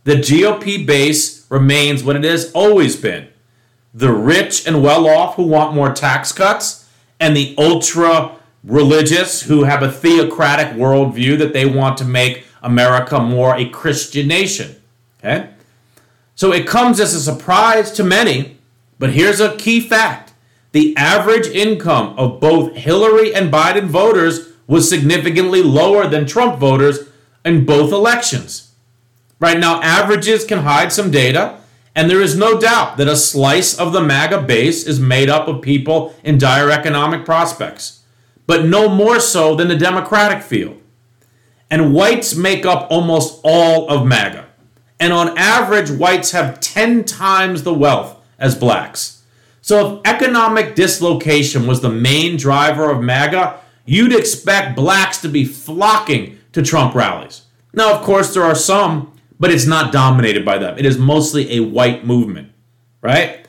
The 0.04 0.16
GOP 0.16 0.86
base 0.86 1.50
remains 1.50 2.04
what 2.04 2.16
it 2.16 2.24
has 2.24 2.52
always 2.52 2.96
been 2.96 3.28
the 3.94 4.12
rich 4.12 4.66
and 4.66 4.82
well 4.82 5.08
off 5.08 5.36
who 5.36 5.46
want 5.46 5.74
more 5.74 5.90
tax 5.90 6.32
cuts, 6.32 6.86
and 7.18 7.34
the 7.34 7.54
ultra 7.56 8.35
religious 8.66 9.42
who 9.42 9.64
have 9.64 9.82
a 9.82 9.90
theocratic 9.90 10.76
worldview 10.76 11.38
that 11.38 11.52
they 11.52 11.64
want 11.64 11.96
to 11.98 12.04
make 12.04 12.44
America 12.62 13.20
more 13.20 13.54
a 13.54 13.68
Christian 13.68 14.26
nation. 14.26 14.76
Okay? 15.20 15.50
So 16.34 16.52
it 16.52 16.66
comes 16.66 17.00
as 17.00 17.14
a 17.14 17.20
surprise 17.20 17.92
to 17.92 18.04
many, 18.04 18.58
but 18.98 19.10
here's 19.10 19.40
a 19.40 19.56
key 19.56 19.80
fact. 19.80 20.32
The 20.72 20.94
average 20.96 21.46
income 21.46 22.18
of 22.18 22.40
both 22.40 22.74
Hillary 22.74 23.34
and 23.34 23.52
Biden 23.52 23.86
voters 23.86 24.48
was 24.66 24.88
significantly 24.88 25.62
lower 25.62 26.08
than 26.08 26.26
Trump 26.26 26.58
voters 26.58 27.08
in 27.44 27.64
both 27.64 27.92
elections. 27.92 28.72
Right 29.38 29.58
now, 29.58 29.80
averages 29.80 30.44
can 30.44 30.58
hide 30.58 30.92
some 30.92 31.10
data, 31.10 31.60
and 31.94 32.10
there 32.10 32.20
is 32.20 32.36
no 32.36 32.58
doubt 32.58 32.96
that 32.96 33.08
a 33.08 33.16
slice 33.16 33.78
of 33.78 33.92
the 33.92 34.02
MAGA 34.02 34.42
base 34.42 34.86
is 34.86 34.98
made 34.98 35.30
up 35.30 35.46
of 35.46 35.62
people 35.62 36.14
in 36.24 36.36
dire 36.36 36.70
economic 36.70 37.24
prospects 37.24 38.02
but 38.46 38.64
no 38.64 38.88
more 38.88 39.20
so 39.20 39.54
than 39.54 39.68
the 39.68 39.76
Democratic 39.76 40.42
field. 40.42 40.80
And 41.70 41.92
whites 41.92 42.34
make 42.34 42.64
up 42.64 42.88
almost 42.90 43.40
all 43.42 43.88
of 43.88 44.06
MAGA. 44.06 44.46
And 45.00 45.12
on 45.12 45.36
average, 45.36 45.90
whites 45.90 46.30
have 46.30 46.60
10 46.60 47.04
times 47.04 47.62
the 47.62 47.74
wealth 47.74 48.16
as 48.38 48.54
blacks. 48.54 49.22
So 49.60 49.96
if 49.96 50.00
economic 50.06 50.74
dislocation 50.74 51.66
was 51.66 51.80
the 51.80 51.90
main 51.90 52.36
driver 52.36 52.90
of 52.90 53.02
MAGA, 53.02 53.58
you'd 53.84 54.14
expect 54.14 54.76
blacks 54.76 55.18
to 55.22 55.28
be 55.28 55.44
flocking 55.44 56.38
to 56.52 56.62
Trump 56.62 56.94
rallies. 56.94 57.42
Now, 57.72 57.94
of 57.94 58.02
course, 58.02 58.32
there 58.32 58.44
are 58.44 58.54
some, 58.54 59.12
but 59.38 59.50
it's 59.50 59.66
not 59.66 59.92
dominated 59.92 60.44
by 60.44 60.58
them. 60.58 60.78
It 60.78 60.86
is 60.86 60.98
mostly 60.98 61.56
a 61.56 61.60
white 61.60 62.06
movement, 62.06 62.52
right? 63.02 63.45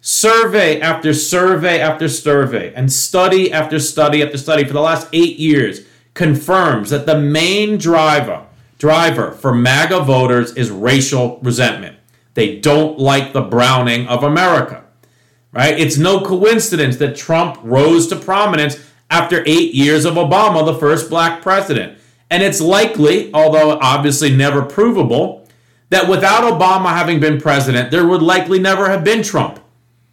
Survey 0.00 0.80
after 0.80 1.12
survey 1.12 1.78
after 1.80 2.08
survey 2.08 2.72
and 2.74 2.90
study 2.90 3.52
after 3.52 3.78
study 3.78 4.22
after 4.22 4.38
study 4.38 4.64
for 4.64 4.72
the 4.72 4.80
last 4.80 5.06
eight 5.12 5.38
years 5.38 5.80
confirms 6.14 6.90
that 6.90 7.06
the 7.06 7.18
main 7.18 7.76
driver 7.76 8.46
driver 8.78 9.32
for 9.32 9.54
MAGA 9.54 10.00
voters 10.00 10.56
is 10.56 10.70
racial 10.70 11.38
resentment. 11.42 11.96
They 12.32 12.58
don't 12.58 12.98
like 12.98 13.32
the 13.32 13.42
browning 13.42 14.06
of 14.06 14.24
America. 14.24 14.84
Right? 15.52 15.78
It's 15.78 15.98
no 15.98 16.20
coincidence 16.20 16.96
that 16.96 17.16
Trump 17.16 17.58
rose 17.62 18.06
to 18.06 18.16
prominence 18.16 18.78
after 19.10 19.42
eight 19.46 19.74
years 19.74 20.04
of 20.04 20.14
Obama, 20.14 20.64
the 20.64 20.78
first 20.78 21.10
black 21.10 21.42
president. 21.42 21.98
And 22.30 22.42
it's 22.42 22.60
likely, 22.60 23.34
although 23.34 23.78
obviously 23.80 24.34
never 24.34 24.62
provable, 24.62 25.48
that 25.90 26.08
without 26.08 26.44
Obama 26.44 26.90
having 26.90 27.18
been 27.20 27.40
president, 27.40 27.90
there 27.90 28.06
would 28.06 28.22
likely 28.22 28.60
never 28.60 28.88
have 28.88 29.04
been 29.04 29.22
Trump. 29.22 29.59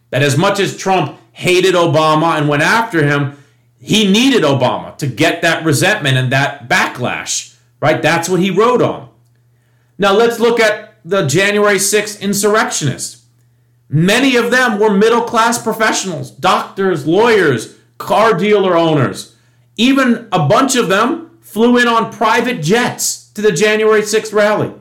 That 0.09 0.23
as 0.23 0.37
much 0.37 0.59
as 0.59 0.77
Trump 0.77 1.19
hated 1.33 1.75
Obama 1.75 2.37
and 2.37 2.47
went 2.47 2.63
after 2.63 3.05
him, 3.05 3.37
he 3.79 4.11
needed 4.11 4.43
Obama 4.43 4.97
to 4.97 5.07
get 5.07 5.41
that 5.41 5.63
resentment 5.63 6.17
and 6.17 6.31
that 6.31 6.67
backlash, 6.67 7.55
right? 7.79 8.01
That's 8.01 8.27
what 8.29 8.39
he 8.39 8.49
wrote 8.49 8.81
on. 8.81 9.09
Now 9.97 10.13
let's 10.13 10.39
look 10.39 10.59
at 10.59 10.95
the 11.03 11.25
January 11.25 11.77
6th 11.77 12.19
insurrectionists. 12.21 13.25
Many 13.89 14.35
of 14.35 14.51
them 14.51 14.79
were 14.79 14.91
middle 14.91 15.21
class 15.21 15.61
professionals, 15.61 16.31
doctors, 16.31 17.07
lawyers, 17.07 17.77
car 17.97 18.33
dealer 18.33 18.75
owners. 18.75 19.35
Even 19.77 20.27
a 20.31 20.47
bunch 20.47 20.75
of 20.75 20.89
them 20.89 21.37
flew 21.41 21.77
in 21.77 21.87
on 21.87 22.11
private 22.11 22.61
jets 22.61 23.31
to 23.31 23.41
the 23.41 23.51
January 23.51 24.01
6th 24.01 24.33
rally. 24.33 24.73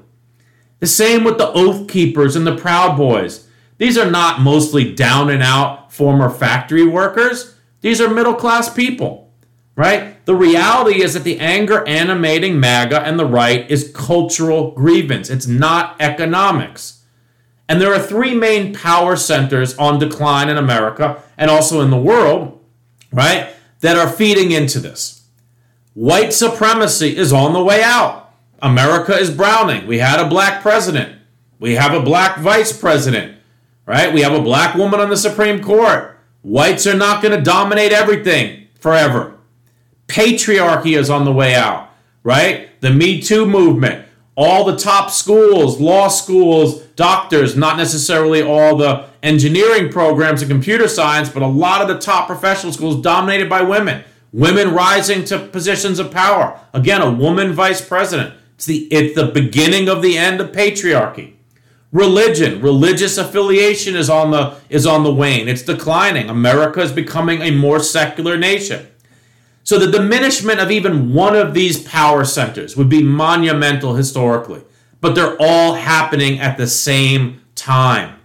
The 0.80 0.87
same 0.87 1.23
with 1.25 1.38
the 1.38 1.52
Oath 1.52 1.88
Keepers 1.88 2.35
and 2.35 2.47
the 2.47 2.56
Proud 2.56 2.97
Boys. 2.97 3.46
These 3.78 3.99
are 3.99 4.11
not 4.11 4.40
mostly 4.40 4.95
down 4.95 5.30
and 5.30 5.42
out 5.42 5.92
former 5.92 6.30
factory 6.30 6.87
workers. 6.87 7.54
These 7.80 8.00
are 8.00 8.09
middle 8.09 8.35
class 8.35 8.73
people, 8.73 9.33
right? 9.76 10.25
The 10.25 10.35
reality 10.35 11.02
is 11.02 11.14
that 11.14 11.25
the 11.25 11.38
anger 11.38 11.87
animating 11.87 12.59
MAGA 12.59 13.02
and 13.02 13.18
the 13.18 13.26
right 13.26 13.71
is 13.71 13.92
cultural 13.95 14.73
grievance, 14.73 15.30
it's 15.30 15.47
not 15.47 15.97
economics. 16.00 17.02
And 17.68 17.80
there 17.80 17.92
are 17.92 17.99
three 17.99 18.35
main 18.35 18.75
power 18.75 19.16
centers 19.16 19.76
on 19.76 19.99
decline 19.99 20.49
in 20.49 20.56
America 20.56 21.23
and 21.37 21.50
also 21.50 21.80
in 21.80 21.90
the 21.90 21.97
world, 21.97 22.61
right, 23.12 23.49
that 23.80 23.97
are 23.97 24.09
feeding 24.09 24.52
into 24.52 24.78
this. 24.78 25.26
White 25.95 26.33
supremacy 26.33 27.16
is 27.16 27.33
on 27.33 27.52
the 27.52 27.62
way 27.62 27.83
out. 27.83 28.35
America 28.61 29.16
is 29.16 29.30
browning. 29.30 29.87
We 29.87 29.99
had 29.99 30.21
a 30.21 30.28
black 30.28 30.62
president. 30.62 31.18
We 31.59 31.75
have 31.75 31.95
a 31.95 32.02
black 32.02 32.38
vice 32.38 32.76
president, 32.78 33.36
right? 33.87 34.12
We 34.12 34.23
have 34.23 34.35
a 34.35 34.43
black 34.43 34.75
woman 34.75 35.00
on 35.00 35.09
the 35.09 35.16
Supreme 35.16 35.62
Court. 35.62 36.19
Whites 36.43 36.87
are 36.87 36.97
not 36.97 37.23
going 37.23 37.37
to 37.37 37.43
dominate 37.43 37.93
everything 37.93 38.66
forever. 38.78 39.38
Patriarchy 40.07 40.97
is 40.97 41.11
on 41.11 41.25
the 41.25 41.33
way 41.33 41.55
out, 41.55 41.90
right? 42.23 42.69
The 42.81 42.90
Me 42.90 43.21
Too 43.21 43.47
movement, 43.47 44.07
all 44.37 44.64
the 44.64 44.76
top 44.76 45.11
schools, 45.11 45.81
law 45.81 46.09
schools, 46.09 46.83
doctors, 46.95 47.57
not 47.57 47.76
necessarily 47.76 48.43
all 48.43 48.76
the 48.76 49.09
engineering 49.23 49.90
programs 49.90 50.43
and 50.43 50.50
computer 50.50 50.87
science, 50.87 51.28
but 51.28 51.43
a 51.43 51.47
lot 51.49 51.83
of 51.83 51.88
the 51.88 51.99
top 51.99 52.28
professional 52.28 52.73
schools 52.73 53.00
dominated 53.02 53.49
by 53.49 53.62
women. 53.62 54.05
Women 54.33 54.75
rising 54.75 55.25
to 55.25 55.38
positions 55.38 55.99
of 55.99 56.11
power. 56.11 56.61
Again, 56.75 57.00
a 57.00 57.11
woman 57.11 57.52
vice 57.52 57.81
president. 57.81 58.35
It's 58.57 58.66
the, 58.66 58.87
it's 58.90 59.14
the 59.14 59.26
beginning 59.26 59.88
of 59.88 60.02
the 60.02 60.19
end 60.19 60.40
of 60.40 60.52
patriarchy. 60.52 61.36
Religion, 61.93 62.61
religious 62.61 63.16
affiliation 63.16 63.95
is 63.95 64.11
on 64.11 64.31
the 64.31 64.59
is 64.69 64.87
on 64.87 65.05
the 65.05 65.12
wane. 65.12 65.49
It's 65.49 65.62
declining. 65.62 66.28
America 66.28 66.81
is 66.81 66.93
becoming 66.93 67.43
a 67.43 67.50
more 67.52 67.78
secular 67.78 68.37
nation. 68.37 68.87
So 69.62 69.78
the 69.78 69.90
diminishment 69.90 70.61
of 70.61 70.71
even 70.71 71.12
one 71.12 71.35
of 71.35 71.55
these 71.55 71.83
power 71.83 72.25
centers 72.25 72.76
would 72.76 72.88
be 72.88 73.02
monumental 73.02 73.95
historically, 73.95 74.62
but 75.00 75.14
they're 75.14 75.37
all 75.40 75.75
happening 75.75 76.38
at 76.38 76.57
the 76.57 76.66
same 76.66 77.42
time. 77.55 78.18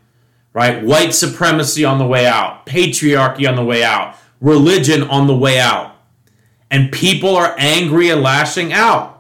Right? 0.54 0.84
White 0.84 1.15
supremacy 1.15 1.86
on 1.86 1.97
the 1.97 2.06
way 2.06 2.28
out, 2.28 2.65
patriarchy 2.65 3.47
on 3.47 3.56
the 3.56 3.63
way 3.63 3.84
out, 3.84 4.17
religion 4.39 5.04
on 5.04 5.28
the 5.28 5.36
way 5.36 5.60
out. 5.60 5.95
And 6.69 6.91
people 6.91 7.36
are 7.36 7.56
angry 7.58 8.10
and 8.10 8.21
lashing 8.21 8.71
out. 8.71 9.11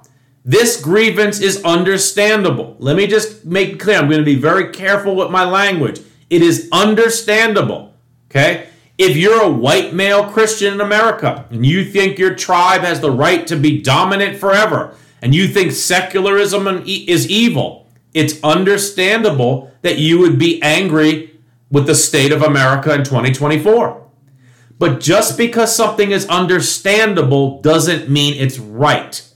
This 0.43 0.81
grievance 0.81 1.39
is 1.39 1.63
understandable. 1.63 2.75
Let 2.79 2.95
me 2.95 3.05
just 3.05 3.45
make 3.45 3.79
clear 3.79 3.97
I'm 3.97 4.07
going 4.07 4.19
to 4.19 4.25
be 4.25 4.35
very 4.35 4.71
careful 4.71 5.15
with 5.15 5.29
my 5.29 5.45
language. 5.45 6.01
It 6.29 6.41
is 6.41 6.67
understandable. 6.71 7.93
Okay? 8.29 8.67
If 8.97 9.17
you're 9.17 9.41
a 9.41 9.51
white 9.51 9.93
male 9.93 10.29
Christian 10.29 10.75
in 10.75 10.81
America 10.81 11.45
and 11.49 11.65
you 11.65 11.85
think 11.85 12.17
your 12.17 12.35
tribe 12.35 12.81
has 12.81 12.99
the 12.99 13.11
right 13.11 13.45
to 13.47 13.55
be 13.55 13.81
dominant 13.81 14.37
forever 14.37 14.95
and 15.21 15.35
you 15.35 15.47
think 15.47 15.71
secularism 15.71 16.67
is 16.85 17.29
evil, 17.29 17.87
it's 18.13 18.43
understandable 18.43 19.71
that 19.81 19.99
you 19.99 20.19
would 20.19 20.37
be 20.37 20.61
angry 20.61 21.39
with 21.69 21.85
the 21.85 21.95
state 21.95 22.31
of 22.31 22.41
America 22.41 22.93
in 22.93 23.03
2024. 23.03 24.07
But 24.77 24.99
just 24.99 25.37
because 25.37 25.75
something 25.75 26.11
is 26.11 26.27
understandable 26.27 27.61
doesn't 27.61 28.09
mean 28.09 28.33
it's 28.35 28.59
right. 28.59 29.27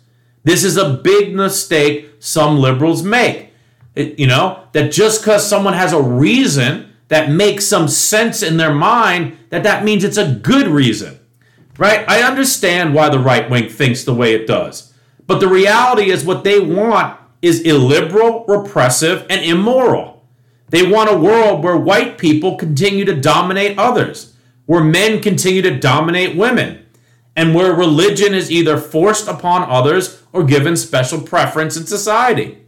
This 0.46 0.64
is 0.64 0.78
a 0.78 0.94
big 0.94 1.36
mistake 1.36 2.12
some 2.20 2.58
liberals 2.58 3.04
make. 3.04 3.52
It, 3.96 4.20
you 4.20 4.28
know, 4.28 4.64
that 4.72 4.92
just 4.92 5.22
because 5.22 5.48
someone 5.48 5.74
has 5.74 5.92
a 5.92 6.02
reason 6.02 6.94
that 7.08 7.30
makes 7.30 7.66
some 7.66 7.88
sense 7.88 8.42
in 8.42 8.58
their 8.58 8.74
mind, 8.74 9.38
that 9.50 9.64
that 9.64 9.84
means 9.84 10.04
it's 10.04 10.18
a 10.18 10.36
good 10.36 10.68
reason. 10.68 11.20
Right? 11.78 12.06
I 12.08 12.22
understand 12.22 12.94
why 12.94 13.10
the 13.10 13.20
right 13.20 13.50
wing 13.50 13.70
thinks 13.70 14.04
the 14.04 14.14
way 14.14 14.34
it 14.34 14.48
does. 14.48 14.94
But 15.28 15.40
the 15.40 15.48
reality 15.48 16.10
is 16.10 16.24
what 16.24 16.44
they 16.44 16.60
want 16.60 17.20
is 17.42 17.62
illiberal, 17.62 18.46
repressive, 18.48 19.26
and 19.30 19.44
immoral. 19.44 20.26
They 20.70 20.90
want 20.90 21.12
a 21.12 21.18
world 21.18 21.64
where 21.64 21.78
white 21.78 22.18
people 22.18 22.56
continue 22.56 23.06
to 23.06 23.20
dominate 23.20 23.78
others, 23.78 24.36
where 24.66 24.84
men 24.84 25.22
continue 25.22 25.62
to 25.64 25.80
dominate 25.80 26.36
women, 26.36 26.85
and 27.36 27.54
where 27.54 27.74
religion 27.74 28.34
is 28.34 28.52
either 28.52 28.78
forced 28.78 29.28
upon 29.28 29.69
others 29.69 30.24
or 30.32 30.43
given 30.43 30.78
special 30.78 31.21
preference 31.21 31.76
in 31.76 31.86
society. 31.86 32.60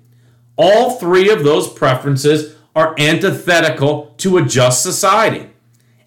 All 0.58 0.92
three 0.92 1.30
of 1.30 1.44
those 1.44 1.72
preferences 1.72 2.56
are 2.76 2.96
antithetical 2.98 4.14
to 4.18 4.38
a 4.38 4.46
just 4.46 4.84
society. 4.84 5.50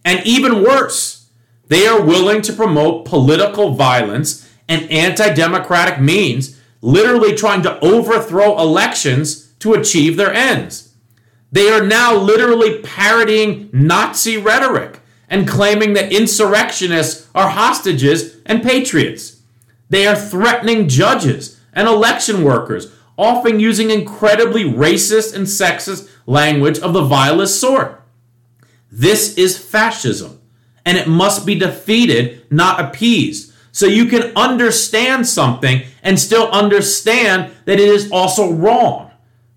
And 0.05 0.25
even 0.27 0.63
worse, 0.63 1.31
they 1.69 1.87
are 1.87 2.03
willing 2.03 2.43
to 2.43 2.53
promote 2.53 3.05
political 3.05 3.75
violence 3.75 4.49
and 4.69 4.91
anti 4.91 5.33
democratic 5.35 6.01
means, 6.01 6.61
literally 6.81 7.35
trying 7.35 7.63
to 7.63 7.79
overthrow 7.81 8.59
elections 8.59 9.53
to 9.61 9.75
achieve 9.75 10.17
their 10.17 10.33
ends. 10.33 10.95
They 11.53 11.69
are 11.71 11.85
now 11.85 12.15
literally 12.17 12.79
parodying 12.79 13.71
Nazi 13.73 14.37
rhetoric 14.37 15.00
and 15.31 15.49
claiming 15.49 15.95
that 15.95 16.13
insurrectionists 16.13 17.29
are 17.35 17.49
hostages 17.49 18.37
and 18.45 18.63
patriots. 18.63 19.41
They 19.89 20.07
are 20.07 20.17
threatening 20.17 20.89
judges 20.89 21.61
and 21.73 21.89
election 21.89 22.43
workers, 22.43 22.93
often 23.17 23.61
using 23.61 23.91
incredibly 23.91 24.65
racist 24.65 25.35
and 25.35 25.47
sexist 25.47 26.11
language 26.27 26.79
of 26.81 26.93
the 26.93 27.05
vilest 27.05 27.61
sort. 27.61 28.03
This 28.91 29.39
is 29.39 29.57
fascism, 29.57 30.41
and 30.85 30.99
it 30.99 31.07
must 31.07 31.47
be 31.47 31.55
defeated, 31.55 32.45
not 32.51 32.81
appeased. 32.81 33.53
So 33.73 33.87
you 33.87 34.07
can 34.07 34.33
understand 34.35 35.29
something 35.29 35.83
and 36.03 36.19
still 36.19 36.51
understand 36.51 37.53
that 37.67 37.79
it 37.79 37.89
is 37.89 38.11
also 38.11 38.53
wrong. 38.53 39.13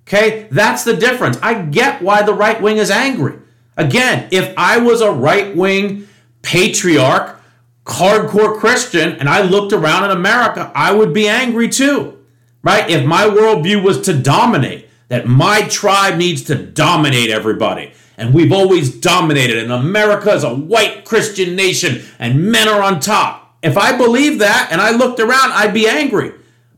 Okay? 0.07 0.47
That's 0.51 0.83
the 0.83 0.95
difference. 0.95 1.39
I 1.41 1.63
get 1.63 2.01
why 2.03 2.21
the 2.21 2.33
right 2.33 2.62
wing 2.62 2.77
is 2.77 2.91
angry. 2.91 3.39
Again, 3.77 4.27
if 4.31 4.53
I 4.57 4.77
was 4.77 5.01
a 5.01 5.12
right 5.12 5.55
wing 5.55 6.07
patriarch, 6.41 7.39
hardcore 7.86 8.57
Christian, 8.57 9.13
and 9.13 9.27
I 9.27 9.41
looked 9.41 9.73
around 9.73 10.05
in 10.05 10.12
America, 10.12 10.71
I 10.75 10.93
would 10.93 11.13
be 11.13 11.27
angry 11.27 11.69
too, 11.69 12.19
right? 12.62 12.89
If 12.89 13.05
my 13.05 13.25
worldview 13.25 13.83
was 13.83 14.01
to 14.01 14.17
dominate, 14.17 14.89
that 15.09 15.27
my 15.27 15.62
tribe 15.63 16.17
needs 16.17 16.43
to 16.43 16.55
dominate 16.55 17.29
everybody. 17.29 17.93
And 18.17 18.33
we've 18.33 18.53
always 18.53 18.95
dominated, 18.95 19.57
and 19.57 19.71
America 19.71 20.31
is 20.31 20.43
a 20.43 20.55
white 20.55 21.03
Christian 21.03 21.55
nation, 21.55 22.03
and 22.19 22.51
men 22.51 22.67
are 22.67 22.83
on 22.83 22.99
top. 22.99 23.57
If 23.63 23.77
I 23.77 23.97
believed 23.97 24.41
that 24.41 24.69
and 24.71 24.81
I 24.81 24.91
looked 24.91 25.19
around, 25.19 25.51
I'd 25.53 25.73
be 25.73 25.88
angry. 25.88 26.33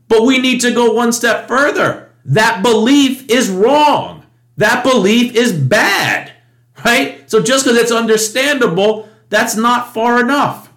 But 0.08 0.24
we 0.24 0.38
need 0.38 0.60
to 0.60 0.72
go 0.72 0.92
one 0.92 1.12
step 1.12 1.48
further. 1.48 2.10
That 2.24 2.62
belief 2.62 3.28
is 3.28 3.50
wrong. 3.50 4.24
That 4.56 4.82
belief 4.82 5.34
is 5.34 5.52
bad 5.52 6.32
right? 6.86 7.28
So 7.30 7.42
just 7.42 7.64
because 7.64 7.78
it's 7.78 7.92
understandable, 7.92 9.08
that's 9.28 9.56
not 9.56 9.92
far 9.92 10.20
enough. 10.20 10.72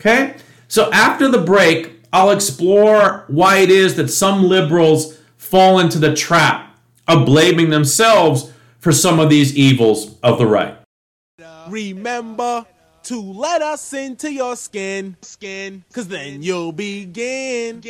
Okay? 0.00 0.36
So 0.68 0.92
after 0.92 1.28
the 1.28 1.38
break, 1.38 2.02
I'll 2.12 2.30
explore 2.30 3.24
why 3.28 3.58
it 3.58 3.70
is 3.70 3.96
that 3.96 4.08
some 4.08 4.44
liberals 4.44 5.18
fall 5.36 5.78
into 5.78 5.98
the 5.98 6.14
trap 6.14 6.76
of 7.08 7.26
blaming 7.26 7.70
themselves 7.70 8.52
for 8.78 8.92
some 8.92 9.18
of 9.18 9.30
these 9.30 9.56
evils 9.56 10.18
of 10.22 10.38
the 10.38 10.46
right. 10.46 10.76
Remember 11.68 12.66
to 13.04 13.20
let 13.20 13.62
us 13.62 13.92
into 13.92 14.32
your 14.32 14.56
skin, 14.56 15.16
skin, 15.22 15.84
cause 15.92 16.08
then 16.08 16.42
you'll 16.42 16.72
begin 16.72 17.80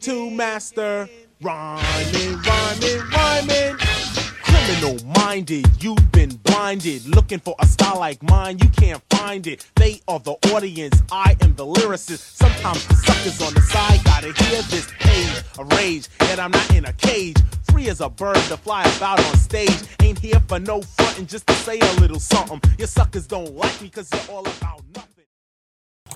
to 0.00 0.30
master 0.30 1.08
Rhyming, 1.40 2.38
rhyming, 2.38 3.00
rhyming. 3.10 4.23
Criminal 4.64 4.96
minded, 5.04 5.66
you've 5.82 6.10
been 6.10 6.30
blinded. 6.36 7.06
Looking 7.06 7.38
for 7.38 7.54
a 7.58 7.66
style 7.66 7.98
like 7.98 8.22
mine, 8.22 8.56
you 8.58 8.70
can't 8.70 9.02
find 9.10 9.46
it. 9.46 9.66
They 9.76 10.00
are 10.08 10.18
the 10.18 10.36
audience, 10.54 11.02
I 11.12 11.36
am 11.42 11.54
the 11.54 11.66
lyricist. 11.66 12.36
Sometimes 12.36 12.86
the 12.86 12.94
suckers 12.94 13.42
on 13.42 13.52
the 13.52 13.60
side 13.60 14.02
gotta 14.04 14.32
hear 14.44 14.62
this 14.62 14.90
page 14.98 15.42
of 15.58 15.70
rage. 15.72 16.08
That 16.20 16.40
I'm 16.40 16.50
not 16.50 16.74
in 16.74 16.86
a 16.86 16.94
cage, 16.94 17.36
free 17.70 17.90
as 17.90 18.00
a 18.00 18.08
bird 18.08 18.36
to 18.36 18.56
fly 18.56 18.84
about 18.96 19.20
on 19.26 19.36
stage. 19.36 19.82
Ain't 20.00 20.18
here 20.18 20.40
for 20.48 20.58
no 20.58 20.80
frontin', 20.80 21.26
just 21.26 21.46
to 21.48 21.52
say 21.52 21.78
a 21.78 22.00
little 22.00 22.18
something. 22.18 22.58
Your 22.78 22.88
suckers 22.88 23.26
don't 23.26 23.54
like 23.54 23.82
me, 23.82 23.90
cause 23.90 24.08
you're 24.14 24.34
all 24.34 24.46
about 24.46 24.82
nothing. 24.94 25.26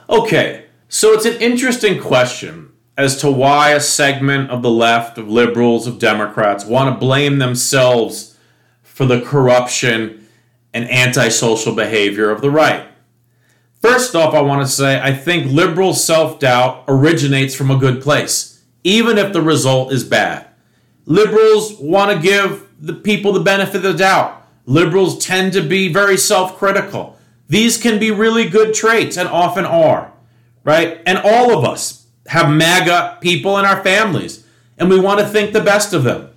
Okay, 0.09 0.65
so 0.89 1.13
it's 1.13 1.27
an 1.27 1.39
interesting 1.43 2.01
question 2.01 2.73
as 2.97 3.21
to 3.21 3.31
why 3.31 3.73
a 3.73 3.81
segment 3.81 4.51
of 4.51 4.63
the 4.63 4.71
left, 4.71 5.19
of 5.19 5.29
liberals, 5.29 5.87
of 5.87 5.99
Democrats 5.99 6.65
want 6.65 6.95
to 6.95 6.99
blame 6.99 7.41
themselves 7.41 8.37
for 8.99 9.07
the 9.07 9.21
corruption 9.21 10.27
and 10.75 10.91
antisocial 10.91 11.73
behavior 11.73 12.31
of 12.31 12.41
the 12.41 12.51
right. 12.51 12.89
First 13.81 14.17
off, 14.17 14.35
I 14.35 14.41
want 14.43 14.61
to 14.61 14.67
say 14.67 15.01
I 15.01 15.15
think 15.15 15.53
liberal 15.53 15.95
self 15.95 16.41
doubt 16.41 16.83
originates 16.89 17.55
from 17.55 17.71
a 17.71 17.79
good 17.79 18.03
place, 18.03 18.61
even 18.83 19.17
if 19.17 19.33
the 19.33 19.41
result 19.41 19.93
is 19.93 20.03
bad. 20.03 20.49
Liberals 21.07 21.79
want 21.79 22.11
to 22.11 22.21
give 22.21 22.69
the 22.81 22.93
people 22.93 23.33
the 23.33 23.39
benefit 23.39 23.77
of 23.77 23.83
the 23.85 23.95
doubt. 23.95 24.45
Liberals 24.67 25.25
tend 25.25 25.53
to 25.53 25.63
be 25.63 25.93
very 25.93 26.17
self 26.17 26.59
critical. 26.59 27.17
These 27.49 27.79
can 27.81 28.01
be 28.01 28.11
really 28.11 28.49
good 28.49 28.75
traits 28.75 29.17
and 29.17 29.29
often 29.29 29.65
are, 29.65 30.13
right? 30.65 31.01
And 31.07 31.19
all 31.19 31.57
of 31.57 31.65
us, 31.65 32.05
have 32.27 32.51
MAGA 32.51 33.19
people 33.21 33.59
in 33.59 33.65
our 33.65 33.83
families, 33.83 34.45
and 34.77 34.91
we 34.91 35.01
want 35.01 35.21
to 35.21 35.27
think 35.27 35.53
the 35.53 35.63
best 35.63 35.95
of 35.95 36.03
them. 36.03 36.28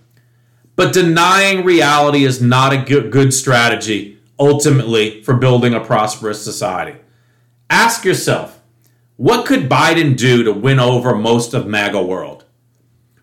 But 0.81 0.93
denying 0.93 1.63
reality 1.63 2.25
is 2.25 2.41
not 2.41 2.73
a 2.73 2.83
good, 3.11 3.35
strategy 3.35 4.17
ultimately 4.39 5.21
for 5.21 5.35
building 5.35 5.75
a 5.75 5.79
prosperous 5.79 6.43
society. 6.43 6.97
Ask 7.69 8.03
yourself, 8.03 8.59
what 9.15 9.45
could 9.45 9.69
Biden 9.69 10.17
do 10.17 10.41
to 10.41 10.51
win 10.51 10.79
over 10.79 11.13
most 11.13 11.53
of 11.53 11.67
MAGA 11.67 12.01
world? 12.01 12.45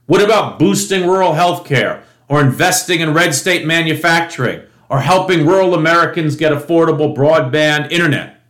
What 0.07 0.23
about 0.23 0.61
boosting 0.61 1.05
rural 1.05 1.33
health 1.33 1.67
care 1.67 2.05
or 2.29 2.41
investing 2.41 3.01
in 3.01 3.13
red 3.13 3.35
state 3.35 3.67
manufacturing 3.67 4.63
or 4.89 5.01
helping 5.01 5.45
rural 5.45 5.75
Americans 5.75 6.37
get 6.37 6.53
affordable 6.53 7.13
broadband 7.13 7.91
internet? 7.91 8.41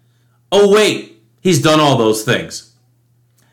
Oh, 0.53 0.71
wait, 0.71 1.23
he's 1.41 1.63
done 1.63 1.81
all 1.81 1.97
those 1.97 2.25
things. 2.25 2.75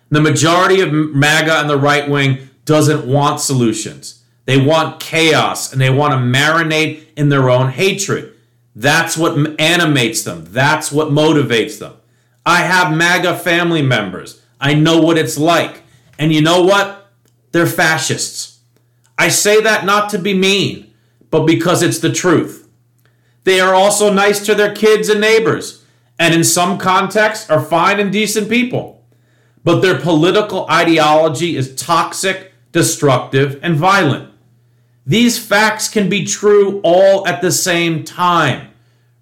The 0.10 0.20
majority 0.20 0.82
of 0.82 0.92
MAGA 0.92 1.62
and 1.62 1.70
the 1.70 1.80
right 1.80 2.10
wing 2.10 2.50
doesn't 2.66 3.08
want 3.08 3.40
solutions. 3.40 4.24
They 4.46 4.64
want 4.64 5.00
chaos 5.00 5.72
and 5.72 5.82
they 5.82 5.90
want 5.90 6.14
to 6.14 6.18
marinate 6.18 7.06
in 7.18 7.30
their 7.30 7.50
own 7.50 7.72
hatred. 7.72 8.34
That's 8.76 9.18
what 9.18 9.60
animates 9.60 10.24
them. 10.24 10.46
That's 10.50 10.92
what 10.92 11.10
motivates 11.10 11.80
them. 11.80 11.94
I 12.46 12.62
have 12.62 12.96
MAGA 12.96 13.38
family 13.40 13.82
members. 13.82 14.42
I 14.60 14.74
know 14.74 15.02
what 15.02 15.18
it's 15.18 15.38
like. 15.38 15.82
And 16.20 16.32
you 16.32 16.42
know 16.42 16.64
what? 16.64 17.08
They're 17.52 17.66
fascists. 17.66 18.60
I 19.18 19.30
say 19.30 19.62
that 19.62 19.86
not 19.86 20.10
to 20.10 20.20
be 20.20 20.34
mean, 20.34 20.94
but 21.32 21.46
because 21.46 21.82
it's 21.82 22.00
the 22.00 22.12
truth. 22.12 22.68
They 23.46 23.60
are 23.60 23.74
also 23.74 24.12
nice 24.12 24.46
to 24.46 24.56
their 24.56 24.74
kids 24.74 25.08
and 25.08 25.22
neighbors, 25.22 25.84
and 26.20 26.34
in 26.34 26.44
some 26.44 26.78
contexts 26.78 27.50
are 27.50 27.64
fine 27.64 28.00
and 28.00 28.12
decent 28.12 28.50
people 28.50 28.96
but 29.66 29.82
their 29.82 30.00
political 30.00 30.70
ideology 30.70 31.58
is 31.58 31.76
toxic, 31.76 32.54
destructive, 32.72 33.60
and 33.64 33.76
violent. 33.76 34.32
These 35.06 35.38
facts 35.38 35.88
can 35.88 36.10
be 36.10 36.26
true 36.26 36.82
all 36.84 37.28
at 37.28 37.42
the 37.42 37.52
same 37.52 38.04
time, 38.04 38.70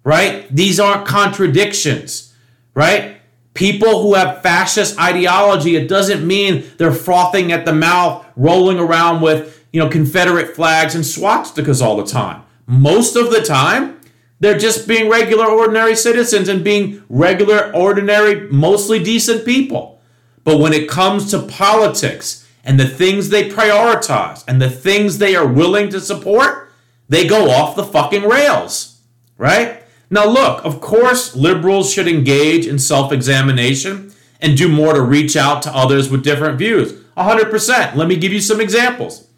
right? 0.02 0.46
These 0.54 0.80
aren't 0.80 1.06
contradictions, 1.06 2.34
right? 2.74 3.20
People 3.52 4.02
who 4.02 4.14
have 4.14 4.42
fascist 4.42 4.98
ideology, 4.98 5.76
it 5.76 5.88
doesn't 5.88 6.26
mean 6.26 6.64
they're 6.78 6.92
frothing 6.92 7.52
at 7.52 7.64
the 7.64 7.72
mouth, 7.72 8.26
rolling 8.34 8.78
around 8.78 9.20
with, 9.20 9.64
you 9.72 9.80
know, 9.80 9.88
Confederate 9.88 10.56
flags 10.56 10.94
and 10.94 11.04
swastikas 11.04 11.82
all 11.82 11.96
the 11.96 12.06
time. 12.06 12.42
Most 12.66 13.14
of 13.14 13.30
the 13.30 13.42
time, 13.42 14.00
they're 14.40 14.58
just 14.58 14.88
being 14.88 15.08
regular, 15.08 15.46
ordinary 15.46 15.94
citizens 15.94 16.48
and 16.48 16.64
being 16.64 17.02
regular, 17.08 17.70
ordinary, 17.74 18.48
mostly 18.50 19.02
decent 19.02 19.44
people. 19.44 20.00
But 20.44 20.58
when 20.58 20.72
it 20.72 20.88
comes 20.88 21.30
to 21.30 21.40
politics 21.40 22.43
and 22.64 22.80
the 22.80 22.88
things 22.88 23.28
they 23.28 23.48
prioritize 23.48 24.44
and 24.48 24.60
the 24.60 24.70
things 24.70 25.18
they 25.18 25.36
are 25.36 25.46
willing 25.46 25.90
to 25.90 26.00
support, 26.00 26.72
they 27.08 27.26
go 27.26 27.50
off 27.50 27.76
the 27.76 27.84
fucking 27.84 28.22
rails, 28.22 29.00
right? 29.36 29.82
Now, 30.10 30.26
look, 30.26 30.64
of 30.64 30.80
course, 30.80 31.36
liberals 31.36 31.92
should 31.92 32.08
engage 32.08 32.66
in 32.66 32.78
self 32.78 33.12
examination 33.12 34.12
and 34.40 34.56
do 34.56 34.68
more 34.68 34.94
to 34.94 35.02
reach 35.02 35.36
out 35.36 35.62
to 35.62 35.74
others 35.74 36.10
with 36.10 36.24
different 36.24 36.58
views. 36.58 36.92
100%. 37.16 37.94
Let 37.94 38.08
me 38.08 38.16
give 38.16 38.32
you 38.32 38.40
some 38.40 38.60
examples. 38.60 39.28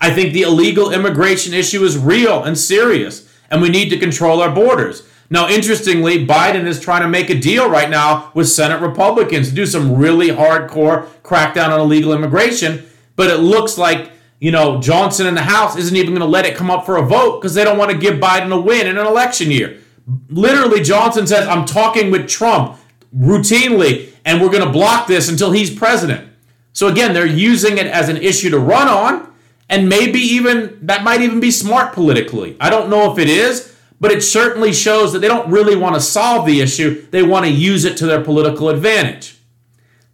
I 0.00 0.10
think 0.10 0.32
the 0.32 0.42
illegal 0.42 0.92
immigration 0.92 1.54
issue 1.54 1.82
is 1.82 1.98
real 1.98 2.44
and 2.44 2.56
serious, 2.56 3.32
and 3.50 3.62
we 3.62 3.68
need 3.68 3.88
to 3.90 3.98
control 3.98 4.40
our 4.40 4.54
borders. 4.54 5.02
Now, 5.28 5.48
interestingly, 5.48 6.24
Biden 6.24 6.66
is 6.66 6.80
trying 6.80 7.02
to 7.02 7.08
make 7.08 7.30
a 7.30 7.38
deal 7.38 7.68
right 7.68 7.90
now 7.90 8.30
with 8.34 8.48
Senate 8.48 8.80
Republicans 8.80 9.48
to 9.48 9.54
do 9.54 9.66
some 9.66 9.96
really 9.96 10.28
hardcore 10.28 11.06
crackdown 11.22 11.70
on 11.70 11.80
illegal 11.80 12.12
immigration. 12.12 12.86
But 13.16 13.30
it 13.30 13.38
looks 13.38 13.76
like, 13.76 14.12
you 14.38 14.52
know, 14.52 14.80
Johnson 14.80 15.26
in 15.26 15.34
the 15.34 15.42
House 15.42 15.76
isn't 15.76 15.96
even 15.96 16.10
going 16.10 16.20
to 16.20 16.26
let 16.26 16.46
it 16.46 16.54
come 16.54 16.70
up 16.70 16.86
for 16.86 16.96
a 16.98 17.02
vote 17.02 17.40
because 17.40 17.54
they 17.54 17.64
don't 17.64 17.78
want 17.78 17.90
to 17.90 17.98
give 17.98 18.20
Biden 18.20 18.52
a 18.52 18.60
win 18.60 18.86
in 18.86 18.98
an 18.98 19.06
election 19.06 19.50
year. 19.50 19.80
Literally, 20.28 20.82
Johnson 20.82 21.26
says, 21.26 21.48
I'm 21.48 21.64
talking 21.64 22.10
with 22.10 22.28
Trump 22.28 22.78
routinely, 23.16 24.12
and 24.24 24.40
we're 24.40 24.50
going 24.50 24.64
to 24.64 24.70
block 24.70 25.06
this 25.08 25.28
until 25.28 25.50
he's 25.50 25.74
president. 25.74 26.28
So, 26.72 26.88
again, 26.88 27.14
they're 27.14 27.26
using 27.26 27.78
it 27.78 27.86
as 27.86 28.08
an 28.08 28.18
issue 28.18 28.50
to 28.50 28.58
run 28.58 28.86
on, 28.86 29.32
and 29.68 29.88
maybe 29.88 30.20
even 30.20 30.78
that 30.82 31.02
might 31.02 31.22
even 31.22 31.40
be 31.40 31.50
smart 31.50 31.92
politically. 31.92 32.56
I 32.60 32.70
don't 32.70 32.88
know 32.88 33.10
if 33.10 33.18
it 33.18 33.28
is 33.28 33.75
but 34.00 34.12
it 34.12 34.22
certainly 34.22 34.72
shows 34.72 35.12
that 35.12 35.20
they 35.20 35.28
don't 35.28 35.50
really 35.50 35.76
want 35.76 35.94
to 35.94 36.00
solve 36.00 36.46
the 36.46 36.60
issue. 36.60 37.06
They 37.10 37.22
want 37.22 37.46
to 37.46 37.50
use 37.50 37.84
it 37.84 37.96
to 37.98 38.06
their 38.06 38.22
political 38.22 38.68
advantage. 38.68 39.38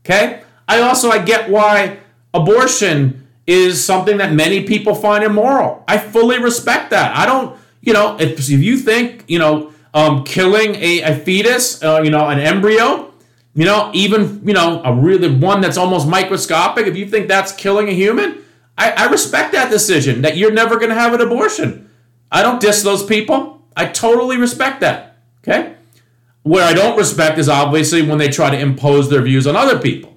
Okay? 0.04 0.42
I 0.68 0.80
also 0.80 1.10
I 1.10 1.18
get 1.18 1.50
why 1.50 1.98
abortion 2.32 3.26
is 3.46 3.84
something 3.84 4.18
that 4.18 4.32
many 4.32 4.64
people 4.64 4.94
find 4.94 5.24
immoral. 5.24 5.84
I 5.88 5.98
fully 5.98 6.38
respect 6.38 6.90
that. 6.90 7.16
I 7.16 7.26
don't, 7.26 7.58
you 7.80 7.92
know, 7.92 8.16
if, 8.18 8.38
if 8.38 8.48
you 8.48 8.76
think, 8.76 9.24
you 9.26 9.38
know, 9.38 9.72
um, 9.94 10.24
killing 10.24 10.76
a, 10.76 11.02
a 11.02 11.16
fetus, 11.16 11.82
uh, 11.82 12.00
you 12.02 12.10
know, 12.10 12.28
an 12.28 12.38
embryo, 12.38 13.12
you 13.54 13.64
know, 13.64 13.90
even, 13.92 14.40
you 14.46 14.54
know, 14.54 14.80
a 14.84 14.94
really 14.94 15.34
one 15.34 15.60
that's 15.60 15.76
almost 15.76 16.08
microscopic, 16.08 16.86
if 16.86 16.96
you 16.96 17.06
think 17.06 17.28
that's 17.28 17.52
killing 17.52 17.88
a 17.88 17.92
human, 17.92 18.42
I, 18.78 18.92
I 18.92 19.10
respect 19.10 19.52
that 19.52 19.70
decision 19.70 20.22
that 20.22 20.36
you're 20.36 20.52
never 20.52 20.76
going 20.76 20.88
to 20.88 20.94
have 20.94 21.12
an 21.12 21.20
abortion. 21.20 21.90
I 22.30 22.42
don't 22.42 22.60
diss 22.60 22.82
those 22.82 23.04
people. 23.04 23.61
I 23.76 23.86
totally 23.86 24.36
respect 24.36 24.80
that. 24.80 25.16
Okay? 25.42 25.74
Where 26.42 26.64
I 26.64 26.72
don't 26.72 26.96
respect 26.96 27.38
is 27.38 27.48
obviously 27.48 28.02
when 28.02 28.18
they 28.18 28.28
try 28.28 28.50
to 28.50 28.58
impose 28.58 29.08
their 29.08 29.22
views 29.22 29.46
on 29.46 29.56
other 29.56 29.78
people. 29.78 30.16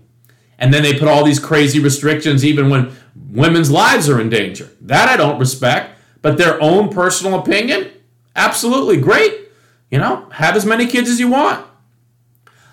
And 0.58 0.74
then 0.74 0.84
they 0.84 0.98
put 0.98 1.08
all 1.08 1.24
these 1.24 1.40
crazy 1.40 1.80
restrictions 1.80 2.46
even 2.46 2.70
when 2.70 2.96
women's 3.32 3.70
lives 3.70 4.10
are 4.10 4.20
in 4.20 4.30
danger. 4.30 4.70
That 4.82 5.10
I 5.10 5.18
don't 5.18 5.40
respect. 5.40 6.00
But 6.22 6.38
their 6.38 6.62
own 6.62 6.90
personal 6.90 7.40
opinion, 7.40 7.92
absolutely 8.36 8.98
great. 8.98 9.50
You 9.92 10.00
know, 10.00 10.28
have 10.32 10.56
as 10.56 10.66
many 10.66 10.88
kids 10.88 11.10
as 11.10 11.20
you 11.20 11.28
want. 11.30 11.66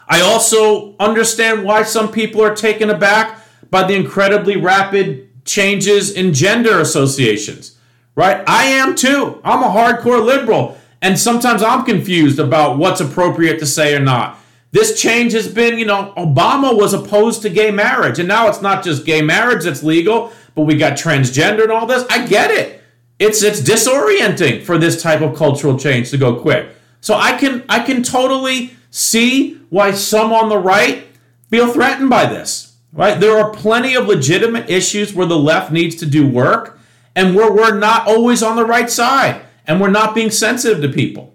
I 0.09 0.21
also 0.21 0.97
understand 0.99 1.65
why 1.65 1.83
some 1.83 2.11
people 2.11 2.43
are 2.43 2.55
taken 2.55 2.91
aback 2.91 3.41
by 3.71 3.87
the 3.87 3.95
incredibly 3.95 4.57
rapid 4.57 5.29
changes 5.45 6.11
in 6.13 6.33
gender 6.33 6.81
associations 6.81 7.79
right? 8.15 8.43
I 8.47 8.65
am 8.65 8.95
too. 8.95 9.41
I'm 9.45 9.63
a 9.63 9.69
hardcore 9.69 10.25
liberal. 10.25 10.79
And 11.01 11.19
sometimes 11.19 11.63
I'm 11.63 11.85
confused 11.85 12.39
about 12.39 12.79
what's 12.79 13.01
appropriate 13.01 13.59
to 13.59 13.67
say 13.67 13.95
or 13.95 14.01
not. 14.01 14.39
This 14.71 15.01
change 15.01 15.33
has 15.33 15.49
been, 15.49 15.79
you 15.79 15.85
know, 15.85 16.15
Obama 16.17 16.77
was 16.77 16.95
opposed 16.95 17.43
to 17.43 17.51
gay 17.51 17.71
marriage. 17.71 18.19
And 18.19 18.29
now 18.29 18.49
it's 18.49 18.63
not 18.63 18.85
just 18.85 19.05
gay 19.05 19.21
marriage 19.21 19.65
that's 19.65 19.83
legal, 19.83 20.33
but 20.55 20.63
we 20.63 20.77
got 20.77 20.95
transgender 20.95 21.65
and 21.65 21.73
all 21.73 21.87
this. 21.87 22.07
I 22.09 22.27
get 22.27 22.51
it. 22.51 22.83
It's 23.19 23.43
it's 23.43 23.61
disorienting 23.61 24.63
for 24.63 24.79
this 24.79 25.01
type 25.01 25.21
of 25.21 25.37
cultural 25.37 25.79
change 25.79 26.11
to 26.11 26.19
go 26.19 26.41
quick. 26.41 26.75
So 27.01 27.15
I 27.15 27.37
can 27.37 27.65
I 27.69 27.81
can 27.81 28.03
totally 28.03 28.75
see 28.91 29.61
why 29.71 29.93
some 29.93 30.33
on 30.33 30.49
the 30.49 30.59
right 30.59 31.07
feel 31.49 31.73
threatened 31.73 32.11
by 32.11 32.27
this. 32.27 32.77
Right? 32.93 33.19
There 33.19 33.39
are 33.39 33.51
plenty 33.53 33.95
of 33.95 34.07
legitimate 34.07 34.69
issues 34.69 35.15
where 35.15 35.27
the 35.27 35.39
left 35.39 35.73
needs 35.73 35.95
to 35.97 36.07
do 36.07 36.27
work 36.27 36.79
and 37.15 37.35
where 37.35 37.53
we're 37.53 37.79
not 37.79 38.07
always 38.07 38.43
on 38.43 38.57
the 38.57 38.65
right 38.65 38.91
side 38.91 39.43
and 39.67 39.81
we're 39.81 39.91
not 39.91 40.15
being 40.15 40.31
sensitive 40.31 40.83
to 40.83 40.89
people. 40.89 41.35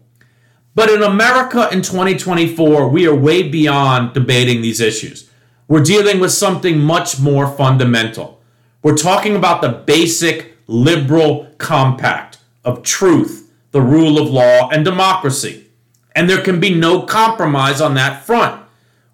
But 0.75 0.89
in 0.89 1.01
America 1.01 1.69
in 1.71 1.81
2024, 1.81 2.89
we 2.89 3.07
are 3.07 3.15
way 3.15 3.47
beyond 3.47 4.13
debating 4.13 4.61
these 4.61 4.79
issues. 4.79 5.29
We're 5.67 5.83
dealing 5.83 6.19
with 6.19 6.31
something 6.31 6.79
much 6.79 7.19
more 7.19 7.47
fundamental. 7.47 8.41
We're 8.83 8.91
We're 8.91 8.97
talking 8.97 9.35
about 9.35 9.61
the 9.61 9.69
basic 9.69 10.57
liberal 10.67 11.47
compact 11.57 12.37
of 12.63 12.83
truth, 12.83 13.51
the 13.71 13.81
rule 13.81 14.21
of 14.21 14.29
law, 14.29 14.69
and 14.69 14.85
democracy. 14.85 15.67
And 16.15 16.29
there 16.29 16.41
can 16.41 16.59
be 16.59 16.73
no 16.73 17.01
compromise 17.01 17.81
on 17.81 17.95
that 17.95 18.23
front. 18.23 18.63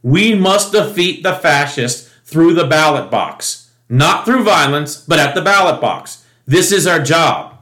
We 0.01 0.35
must 0.35 0.73
defeat 0.73 1.23
the 1.23 1.33
fascists 1.33 2.13
through 2.23 2.53
the 2.53 2.67
ballot 2.67 3.09
box, 3.09 3.71
not 3.89 4.25
through 4.25 4.43
violence, 4.43 4.97
but 4.97 5.19
at 5.19 5.33
the 5.33 5.41
ballot 5.41 5.79
box. 5.79 6.22
This 6.45 6.71
is 6.71 6.87
our 6.87 7.01
job. 7.01 7.57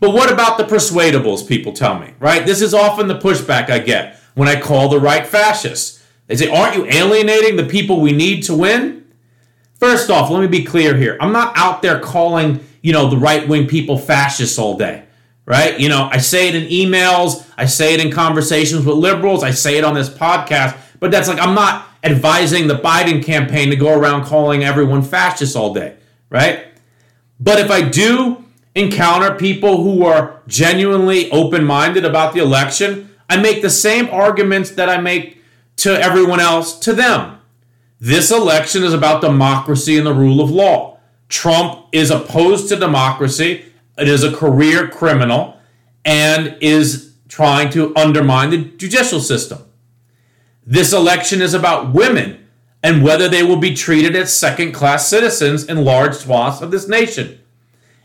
But 0.00 0.10
what 0.10 0.32
about 0.32 0.58
the 0.58 0.64
persuadables, 0.64 1.46
people 1.46 1.72
tell 1.72 1.98
me, 1.98 2.14
right? 2.18 2.44
This 2.44 2.60
is 2.60 2.74
often 2.74 3.06
the 3.06 3.18
pushback 3.18 3.70
I 3.70 3.78
get 3.78 4.18
when 4.34 4.48
I 4.48 4.60
call 4.60 4.88
the 4.88 4.98
right 4.98 5.26
fascists. 5.26 6.02
They 6.26 6.36
say, 6.36 6.48
Aren't 6.48 6.76
you 6.76 6.86
alienating 6.86 7.56
the 7.56 7.64
people 7.64 8.00
we 8.00 8.12
need 8.12 8.42
to 8.44 8.54
win? 8.54 9.06
First 9.78 10.10
off, 10.10 10.30
let 10.30 10.40
me 10.40 10.46
be 10.46 10.64
clear 10.64 10.96
here. 10.96 11.16
I'm 11.20 11.32
not 11.32 11.56
out 11.56 11.82
there 11.82 11.98
calling, 11.98 12.64
you 12.82 12.92
know, 12.92 13.10
the 13.10 13.16
right 13.16 13.46
wing 13.48 13.66
people 13.66 13.98
fascists 13.98 14.58
all 14.58 14.76
day, 14.76 15.04
right? 15.44 15.78
You 15.78 15.88
know, 15.88 16.08
I 16.10 16.18
say 16.18 16.48
it 16.48 16.54
in 16.54 16.68
emails, 16.68 17.44
I 17.56 17.66
say 17.66 17.94
it 17.94 18.00
in 18.00 18.12
conversations 18.12 18.84
with 18.84 18.96
liberals, 18.96 19.42
I 19.42 19.50
say 19.50 19.78
it 19.78 19.84
on 19.84 19.94
this 19.94 20.08
podcast, 20.08 20.76
but 21.00 21.10
that's 21.10 21.28
like, 21.28 21.40
I'm 21.40 21.54
not 21.54 21.88
advising 22.04 22.66
the 22.66 22.78
Biden 22.78 23.24
campaign 23.24 23.70
to 23.70 23.76
go 23.76 23.96
around 23.96 24.24
calling 24.24 24.64
everyone 24.64 25.02
fascists 25.02 25.56
all 25.56 25.74
day, 25.74 25.96
right? 26.30 26.71
But 27.42 27.58
if 27.58 27.72
I 27.72 27.82
do 27.82 28.44
encounter 28.76 29.34
people 29.34 29.82
who 29.82 30.04
are 30.04 30.40
genuinely 30.46 31.28
open 31.32 31.64
minded 31.64 32.04
about 32.04 32.34
the 32.34 32.40
election, 32.40 33.10
I 33.28 33.36
make 33.36 33.62
the 33.62 33.70
same 33.70 34.08
arguments 34.10 34.70
that 34.70 34.88
I 34.88 35.00
make 35.00 35.42
to 35.78 36.00
everyone 36.00 36.38
else 36.38 36.78
to 36.80 36.92
them. 36.92 37.40
This 37.98 38.30
election 38.30 38.84
is 38.84 38.94
about 38.94 39.22
democracy 39.22 39.98
and 39.98 40.06
the 40.06 40.14
rule 40.14 40.40
of 40.40 40.52
law. 40.52 40.98
Trump 41.28 41.88
is 41.90 42.12
opposed 42.12 42.68
to 42.68 42.76
democracy, 42.76 43.64
it 43.98 44.06
is 44.06 44.22
a 44.22 44.34
career 44.34 44.88
criminal, 44.88 45.56
and 46.04 46.56
is 46.60 47.14
trying 47.28 47.70
to 47.70 47.94
undermine 47.96 48.50
the 48.50 48.58
judicial 48.58 49.18
system. 49.18 49.58
This 50.64 50.92
election 50.92 51.42
is 51.42 51.54
about 51.54 51.92
women 51.92 52.41
and 52.82 53.02
whether 53.02 53.28
they 53.28 53.42
will 53.42 53.56
be 53.56 53.74
treated 53.74 54.16
as 54.16 54.36
second 54.36 54.72
class 54.72 55.08
citizens 55.08 55.64
in 55.64 55.84
large 55.84 56.14
swaths 56.14 56.60
of 56.60 56.70
this 56.70 56.88
nation. 56.88 57.38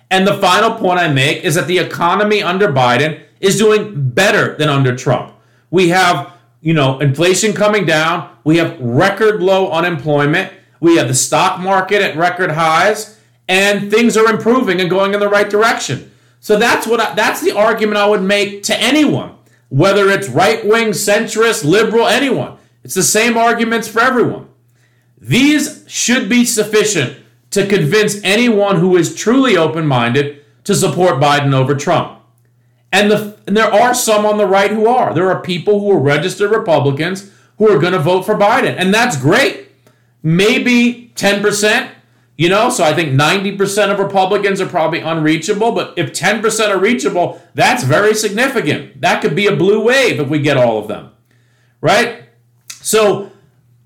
And 0.09 0.25
the 0.25 0.37
final 0.37 0.75
point 0.75 0.99
I 0.99 1.11
make 1.11 1.43
is 1.43 1.55
that 1.55 1.67
the 1.67 1.79
economy 1.79 2.41
under 2.41 2.67
Biden 2.67 3.21
is 3.39 3.57
doing 3.57 4.09
better 4.11 4.55
than 4.55 4.69
under 4.69 4.95
Trump. 4.95 5.33
We 5.69 5.89
have, 5.89 6.31
you 6.61 6.73
know, 6.73 6.99
inflation 6.99 7.53
coming 7.53 7.85
down, 7.85 8.29
we 8.43 8.57
have 8.57 8.79
record 8.79 9.41
low 9.41 9.71
unemployment, 9.71 10.53
we 10.79 10.97
have 10.97 11.07
the 11.07 11.13
stock 11.13 11.59
market 11.59 12.01
at 12.01 12.15
record 12.15 12.51
highs, 12.51 13.19
and 13.47 13.91
things 13.91 14.15
are 14.15 14.29
improving 14.29 14.79
and 14.79 14.89
going 14.89 15.13
in 15.13 15.19
the 15.19 15.29
right 15.29 15.49
direction. 15.49 16.11
So 16.39 16.57
that's 16.57 16.85
what 16.85 17.01
I, 17.01 17.15
that's 17.15 17.41
the 17.41 17.51
argument 17.51 17.97
I 17.97 18.07
would 18.07 18.21
make 18.21 18.63
to 18.63 18.79
anyone, 18.79 19.35
whether 19.69 20.09
it's 20.09 20.29
right-wing, 20.29 20.89
centrist, 20.89 21.65
liberal, 21.65 22.07
anyone. 22.07 22.57
It's 22.83 22.93
the 22.93 23.03
same 23.03 23.37
arguments 23.37 23.87
for 23.87 23.99
everyone. 23.99 24.47
These 25.17 25.84
should 25.88 26.30
be 26.30 26.45
sufficient 26.45 27.17
to 27.51 27.65
convince 27.65 28.21
anyone 28.23 28.77
who 28.77 28.95
is 28.97 29.15
truly 29.15 29.58
open-minded 29.58 30.43
to 30.65 30.75
support 30.75 31.21
Biden 31.21 31.53
over 31.53 31.75
Trump. 31.75 32.21
And, 32.91 33.12
the, 33.12 33.38
and 33.47 33.56
there 33.56 33.71
are 33.71 33.93
some 33.93 34.25
on 34.25 34.38
the 34.38 34.45
right 34.45 34.71
who 34.71 34.88
are. 34.88 35.13
There 35.13 35.30
are 35.32 35.41
people 35.41 35.80
who 35.80 35.91
are 35.91 35.99
registered 35.99 36.51
Republicans 36.51 37.32
who 37.58 37.69
are 37.69 37.80
going 37.80 37.93
to 37.93 37.99
vote 37.99 38.23
for 38.23 38.36
Biden. 38.36 38.75
And 38.77 38.93
that's 38.93 39.17
great. 39.17 39.69
Maybe 40.23 41.12
10%, 41.15 41.89
you 42.38 42.49
know, 42.49 42.69
so 42.69 42.84
I 42.84 42.93
think 42.93 43.19
90% 43.19 43.91
of 43.91 43.99
Republicans 43.99 44.62
are 44.62 44.67
probably 44.67 44.99
unreachable. 44.99 45.71
But 45.71 45.93
if 45.97 46.13
10% 46.13 46.69
are 46.69 46.77
reachable, 46.77 47.41
that's 47.53 47.84
very 47.84 48.13
significant. 48.13 49.01
That 49.01 49.21
could 49.21 49.36
be 49.36 49.47
a 49.47 49.56
blue 49.56 49.84
wave 49.84 50.19
if 50.19 50.27
we 50.27 50.39
get 50.39 50.58
all 50.58 50.80
of 50.80 50.88
them, 50.88 51.12
right? 51.82 52.23
So, 52.69 53.32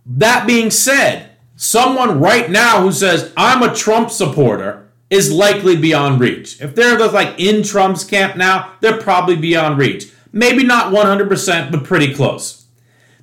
that 0.06 0.48
being 0.48 0.72
said, 0.72 1.32
someone 1.56 2.20
right 2.20 2.50
now 2.50 2.82
who 2.82 2.92
says, 2.92 3.32
I'm 3.38 3.62
a 3.64 3.76
Trump 3.76 4.10
supporter, 4.12 4.90
is 5.10 5.32
likely 5.32 5.76
beyond 5.76 6.22
reach. 6.22 6.62
If 6.62 6.74
they're 6.74 6.98
like 6.98 7.38
in 7.38 7.64
Trump's 7.64 8.06
camp 8.06 8.38
now, 8.38 8.74
they're 8.80 9.02
probably 9.02 9.36
beyond 9.36 9.78
reach. 9.78 10.12
Maybe 10.32 10.64
not 10.64 10.94
100%, 10.94 11.72
but 11.72 11.84
pretty 11.84 12.14
close. 12.14 12.66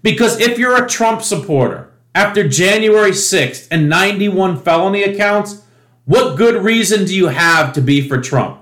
Because 0.03 0.39
if 0.39 0.59
you're 0.59 0.83
a 0.83 0.89
Trump 0.89 1.23
supporter 1.23 1.91
after 2.15 2.47
January 2.47 3.13
6th 3.13 3.69
and 3.71 3.89
91 3.89 4.61
felony 4.61 5.03
accounts, 5.03 5.63
what 6.05 6.37
good 6.37 6.63
reason 6.63 7.07
do 7.07 7.15
you 7.15 7.29
have 7.29 7.73
to 7.73 7.81
be 7.81 8.07
for 8.07 8.21
Trump? 8.21 8.61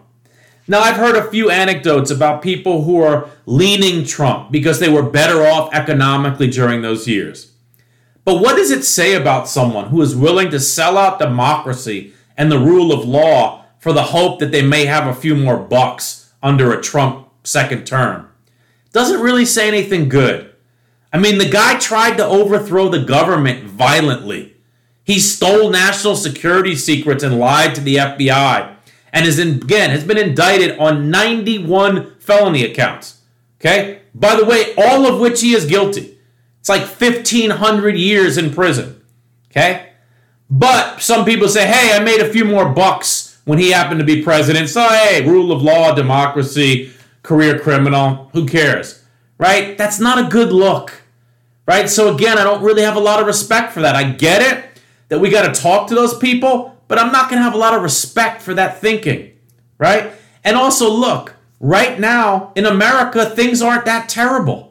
Now, 0.68 0.80
I've 0.80 0.96
heard 0.96 1.16
a 1.16 1.30
few 1.30 1.50
anecdotes 1.50 2.10
about 2.10 2.42
people 2.42 2.82
who 2.82 3.00
are 3.00 3.28
leaning 3.44 4.04
Trump 4.04 4.50
because 4.50 4.80
they 4.80 4.88
were 4.88 5.02
better 5.02 5.46
off 5.46 5.72
economically 5.72 6.50
during 6.50 6.82
those 6.82 7.06
years. 7.06 7.52
But 8.26 8.40
what 8.42 8.56
does 8.56 8.72
it 8.72 8.84
say 8.84 9.14
about 9.14 9.48
someone 9.48 9.86
who 9.90 10.02
is 10.02 10.16
willing 10.16 10.50
to 10.50 10.58
sell 10.58 10.98
out 10.98 11.20
democracy 11.20 12.12
and 12.36 12.50
the 12.50 12.58
rule 12.58 12.92
of 12.92 13.06
law 13.06 13.64
for 13.78 13.92
the 13.92 14.02
hope 14.02 14.40
that 14.40 14.50
they 14.50 14.62
may 14.62 14.86
have 14.86 15.06
a 15.06 15.14
few 15.14 15.36
more 15.36 15.56
bucks 15.56 16.32
under 16.42 16.72
a 16.72 16.82
Trump 16.82 17.28
second 17.44 17.86
term. 17.86 18.28
Doesn't 18.92 19.20
really 19.20 19.44
say 19.44 19.68
anything 19.68 20.08
good. 20.08 20.52
I 21.12 21.18
mean, 21.18 21.38
the 21.38 21.48
guy 21.48 21.78
tried 21.78 22.16
to 22.16 22.26
overthrow 22.26 22.88
the 22.88 23.04
government 23.04 23.62
violently. 23.62 24.56
He 25.04 25.20
stole 25.20 25.70
national 25.70 26.16
security 26.16 26.74
secrets 26.74 27.22
and 27.22 27.38
lied 27.38 27.76
to 27.76 27.80
the 27.80 27.94
FBI 27.94 28.74
and 29.12 29.24
is 29.24 29.38
in, 29.38 29.62
again 29.62 29.90
has 29.90 30.02
been 30.02 30.18
indicted 30.18 30.76
on 30.80 31.12
91 31.12 32.16
felony 32.18 32.64
accounts. 32.64 33.20
Okay? 33.60 34.00
By 34.16 34.34
the 34.34 34.44
way, 34.44 34.74
all 34.76 35.06
of 35.06 35.20
which 35.20 35.42
he 35.42 35.54
is 35.54 35.64
guilty. 35.64 36.15
It's 36.66 36.68
like 36.68 37.00
1500 37.00 37.96
years 37.96 38.36
in 38.36 38.52
prison. 38.52 39.00
Okay? 39.52 39.90
But 40.50 41.00
some 41.00 41.24
people 41.24 41.48
say, 41.48 41.64
hey, 41.64 41.96
I 41.96 42.02
made 42.02 42.18
a 42.18 42.32
few 42.32 42.44
more 42.44 42.68
bucks 42.68 43.40
when 43.44 43.60
he 43.60 43.70
happened 43.70 44.00
to 44.00 44.04
be 44.04 44.24
president. 44.24 44.68
So, 44.68 44.80
hey, 44.80 45.24
rule 45.24 45.52
of 45.52 45.62
law, 45.62 45.94
democracy, 45.94 46.90
career 47.22 47.56
criminal, 47.60 48.30
who 48.32 48.46
cares? 48.48 49.04
Right? 49.38 49.78
That's 49.78 50.00
not 50.00 50.18
a 50.18 50.28
good 50.28 50.50
look. 50.50 51.02
Right? 51.68 51.88
So, 51.88 52.12
again, 52.12 52.36
I 52.36 52.42
don't 52.42 52.64
really 52.64 52.82
have 52.82 52.96
a 52.96 53.00
lot 53.00 53.20
of 53.20 53.28
respect 53.28 53.72
for 53.72 53.82
that. 53.82 53.94
I 53.94 54.10
get 54.10 54.42
it 54.42 54.82
that 55.08 55.20
we 55.20 55.30
got 55.30 55.46
to 55.46 55.60
talk 55.60 55.86
to 55.90 55.94
those 55.94 56.18
people, 56.18 56.76
but 56.88 56.98
I'm 56.98 57.12
not 57.12 57.30
going 57.30 57.38
to 57.38 57.44
have 57.44 57.54
a 57.54 57.58
lot 57.58 57.74
of 57.74 57.82
respect 57.84 58.42
for 58.42 58.54
that 58.54 58.80
thinking. 58.80 59.38
Right? 59.78 60.10
And 60.42 60.56
also, 60.56 60.90
look, 60.90 61.36
right 61.60 62.00
now 62.00 62.50
in 62.56 62.66
America, 62.66 63.24
things 63.24 63.62
aren't 63.62 63.84
that 63.84 64.08
terrible. 64.08 64.65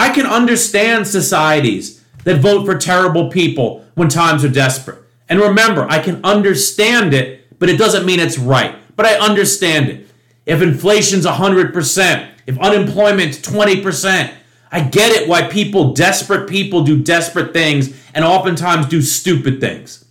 I 0.00 0.08
can 0.08 0.24
understand 0.24 1.06
societies 1.06 2.02
that 2.24 2.40
vote 2.40 2.64
for 2.64 2.74
terrible 2.78 3.28
people 3.28 3.84
when 3.96 4.08
times 4.08 4.42
are 4.42 4.48
desperate. 4.48 4.98
And 5.28 5.38
remember, 5.38 5.86
I 5.90 5.98
can 5.98 6.24
understand 6.24 7.12
it, 7.12 7.58
but 7.58 7.68
it 7.68 7.76
doesn't 7.76 8.06
mean 8.06 8.18
it's 8.18 8.38
right. 8.38 8.76
But 8.96 9.04
I 9.04 9.18
understand 9.18 9.90
it. 9.90 10.08
If 10.46 10.62
inflation's 10.62 11.26
100%, 11.26 12.30
if 12.46 12.58
unemployment's 12.58 13.40
20%, 13.40 14.32
I 14.72 14.80
get 14.80 15.12
it 15.12 15.28
why 15.28 15.42
people, 15.48 15.92
desperate 15.92 16.48
people, 16.48 16.82
do 16.82 17.02
desperate 17.02 17.52
things 17.52 17.94
and 18.14 18.24
oftentimes 18.24 18.86
do 18.86 19.02
stupid 19.02 19.60
things. 19.60 20.06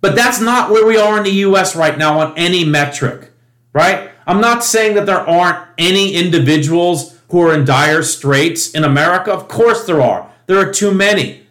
But 0.00 0.14
that's 0.14 0.40
not 0.40 0.70
where 0.70 0.86
we 0.86 0.96
are 0.96 1.18
in 1.18 1.24
the 1.24 1.42
US 1.48 1.74
right 1.74 1.98
now 1.98 2.20
on 2.20 2.38
any 2.38 2.64
metric, 2.64 3.32
right? 3.72 4.12
I'm 4.24 4.40
not 4.40 4.62
saying 4.62 4.94
that 4.94 5.06
there 5.06 5.28
aren't 5.28 5.66
any 5.78 6.14
individuals 6.14 7.19
who 7.30 7.42
are 7.42 7.54
in 7.54 7.64
dire 7.64 8.02
straits 8.02 8.70
in 8.70 8.84
America. 8.84 9.32
Of 9.32 9.48
course 9.48 9.84
there 9.84 10.00
are. 10.00 10.30
There 10.46 10.58
are 10.58 10.72
too 10.72 10.92
many. 10.92 11.46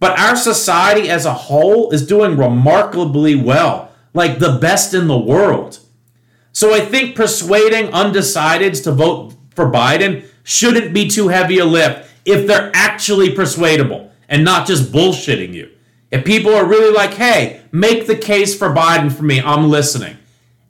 But 0.00 0.18
our 0.18 0.36
society 0.36 1.10
as 1.10 1.24
a 1.24 1.34
whole 1.34 1.90
is 1.90 2.06
doing 2.06 2.36
remarkably 2.36 3.34
well, 3.34 3.90
like 4.14 4.38
the 4.38 4.58
best 4.58 4.94
in 4.94 5.08
the 5.08 5.18
world. 5.18 5.80
So 6.52 6.74
I 6.74 6.80
think 6.80 7.16
persuading 7.16 7.88
undecideds 7.88 8.82
to 8.84 8.92
vote 8.92 9.34
for 9.54 9.70
Biden 9.70 10.24
shouldn't 10.44 10.94
be 10.94 11.08
too 11.08 11.28
heavy 11.28 11.58
a 11.58 11.64
lift 11.64 12.08
if 12.24 12.46
they're 12.46 12.70
actually 12.74 13.34
persuadable 13.34 14.10
and 14.28 14.44
not 14.44 14.66
just 14.66 14.92
bullshitting 14.92 15.52
you. 15.52 15.70
If 16.10 16.24
people 16.24 16.54
are 16.54 16.64
really 16.64 16.94
like, 16.94 17.14
hey, 17.14 17.62
make 17.70 18.06
the 18.06 18.16
case 18.16 18.56
for 18.56 18.74
Biden 18.74 19.12
for 19.12 19.24
me, 19.24 19.40
I'm 19.40 19.68
listening. 19.68 20.16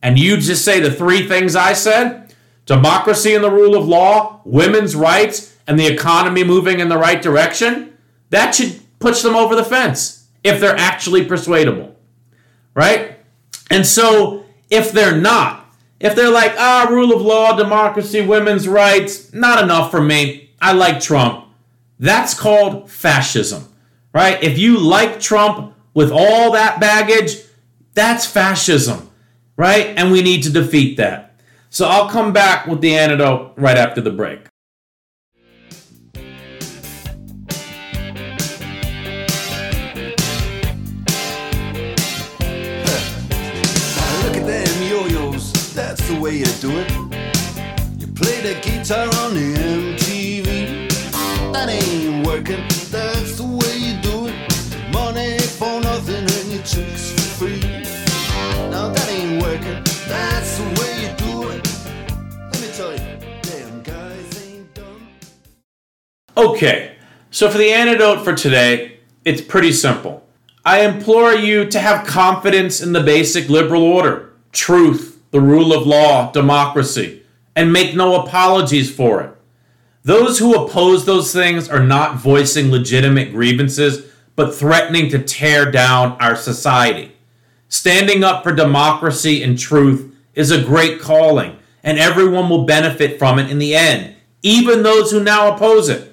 And 0.02 0.18
you 0.18 0.36
just 0.36 0.64
say 0.64 0.80
the 0.80 0.90
three 0.90 1.28
things 1.28 1.54
I 1.54 1.74
said 1.74 2.27
democracy 2.68 3.34
and 3.34 3.42
the 3.42 3.50
rule 3.50 3.74
of 3.74 3.88
law, 3.88 4.42
women's 4.44 4.94
rights, 4.94 5.56
and 5.66 5.78
the 5.78 5.86
economy 5.86 6.44
moving 6.44 6.80
in 6.80 6.88
the 6.88 6.98
right 6.98 7.20
direction 7.20 7.96
that 8.30 8.54
should 8.54 8.80
push 8.98 9.22
them 9.22 9.34
over 9.34 9.56
the 9.56 9.64
fence 9.64 10.28
if 10.44 10.60
they're 10.60 10.76
actually 10.76 11.24
persuadable. 11.24 11.96
Right? 12.74 13.16
And 13.70 13.86
so 13.86 14.44
if 14.70 14.92
they're 14.92 15.16
not, 15.16 15.66
if 15.98 16.14
they're 16.14 16.30
like, 16.30 16.54
ah, 16.58 16.86
rule 16.90 17.12
of 17.12 17.22
law, 17.22 17.56
democracy, 17.56 18.20
women's 18.20 18.68
rights, 18.68 19.32
not 19.32 19.62
enough 19.64 19.90
for 19.90 20.00
me. 20.00 20.50
I 20.60 20.72
like 20.72 21.00
Trump. 21.00 21.46
That's 21.98 22.34
called 22.34 22.90
fascism. 22.90 23.64
Right? 24.12 24.42
If 24.42 24.58
you 24.58 24.78
like 24.78 25.20
Trump 25.20 25.74
with 25.94 26.12
all 26.12 26.52
that 26.52 26.80
baggage, 26.80 27.36
That's 27.94 28.26
fascism, 28.26 29.10
right? 29.56 29.86
And 29.96 30.12
we 30.12 30.22
need 30.22 30.44
to 30.44 30.50
defeat 30.50 30.98
that. 30.98 31.27
So 31.70 31.86
I'll 31.86 32.08
come 32.08 32.32
back 32.32 32.66
with 32.66 32.80
the 32.80 32.96
antidote 32.96 33.52
right 33.56 33.76
after 33.76 34.00
the 34.00 34.10
break. 34.10 34.40
That's 45.74 46.08
the 46.08 46.20
way 46.20 46.36
you 46.36 46.44
do 46.60 46.76
it. 46.76 46.90
You 48.00 48.08
play 48.08 48.40
the 48.40 48.58
guitar 48.60 49.06
on 49.22 49.34
the 49.34 49.57
Okay, 66.38 66.94
so 67.32 67.50
for 67.50 67.58
the 67.58 67.72
antidote 67.72 68.22
for 68.22 68.32
today, 68.32 68.98
it's 69.24 69.40
pretty 69.40 69.72
simple. 69.72 70.24
I 70.64 70.82
implore 70.82 71.32
you 71.32 71.64
to 71.68 71.80
have 71.80 72.06
confidence 72.06 72.80
in 72.80 72.92
the 72.92 73.02
basic 73.02 73.48
liberal 73.48 73.82
order, 73.82 74.34
truth, 74.52 75.20
the 75.32 75.40
rule 75.40 75.72
of 75.72 75.84
law, 75.84 76.30
democracy, 76.30 77.24
and 77.56 77.72
make 77.72 77.96
no 77.96 78.22
apologies 78.22 78.94
for 78.94 79.20
it. 79.20 79.36
Those 80.04 80.38
who 80.38 80.54
oppose 80.54 81.04
those 81.04 81.32
things 81.32 81.68
are 81.68 81.82
not 81.82 82.18
voicing 82.18 82.70
legitimate 82.70 83.32
grievances, 83.32 84.08
but 84.36 84.54
threatening 84.54 85.10
to 85.10 85.18
tear 85.18 85.68
down 85.72 86.12
our 86.20 86.36
society. 86.36 87.16
Standing 87.68 88.22
up 88.22 88.44
for 88.44 88.52
democracy 88.52 89.42
and 89.42 89.58
truth 89.58 90.14
is 90.34 90.52
a 90.52 90.62
great 90.62 91.00
calling, 91.00 91.58
and 91.82 91.98
everyone 91.98 92.48
will 92.48 92.64
benefit 92.64 93.18
from 93.18 93.40
it 93.40 93.50
in 93.50 93.58
the 93.58 93.74
end, 93.74 94.14
even 94.42 94.84
those 94.84 95.10
who 95.10 95.20
now 95.20 95.52
oppose 95.52 95.88
it. 95.88 96.07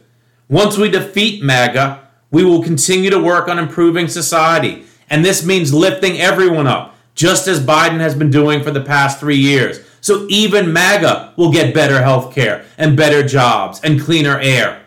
Once 0.48 0.78
we 0.78 0.90
defeat 0.90 1.42
MAGA, 1.42 2.08
we 2.30 2.44
will 2.44 2.62
continue 2.62 3.10
to 3.10 3.20
work 3.20 3.48
on 3.48 3.58
improving 3.58 4.08
society, 4.08 4.86
and 5.10 5.24
this 5.24 5.46
means 5.46 5.74
lifting 5.74 6.20
everyone 6.20 6.68
up, 6.68 6.96
just 7.16 7.48
as 7.48 7.66
Biden 7.66 8.00
has 8.00 8.14
been 8.14 8.30
doing 8.30 8.62
for 8.62 8.72
the 8.72 8.82
past 8.82 9.20
three 9.20 9.38
years. 9.38 9.80
So 10.02 10.28
even 10.30 10.72
MAGA 10.72 11.34
will 11.36 11.52
get 11.52 11.74
better 11.74 12.04
health 12.04 12.34
care 12.36 12.64
and 12.78 12.96
better 12.96 13.26
jobs 13.26 13.82
and 13.84 14.00
cleaner 14.00 14.40
air. 14.40 14.84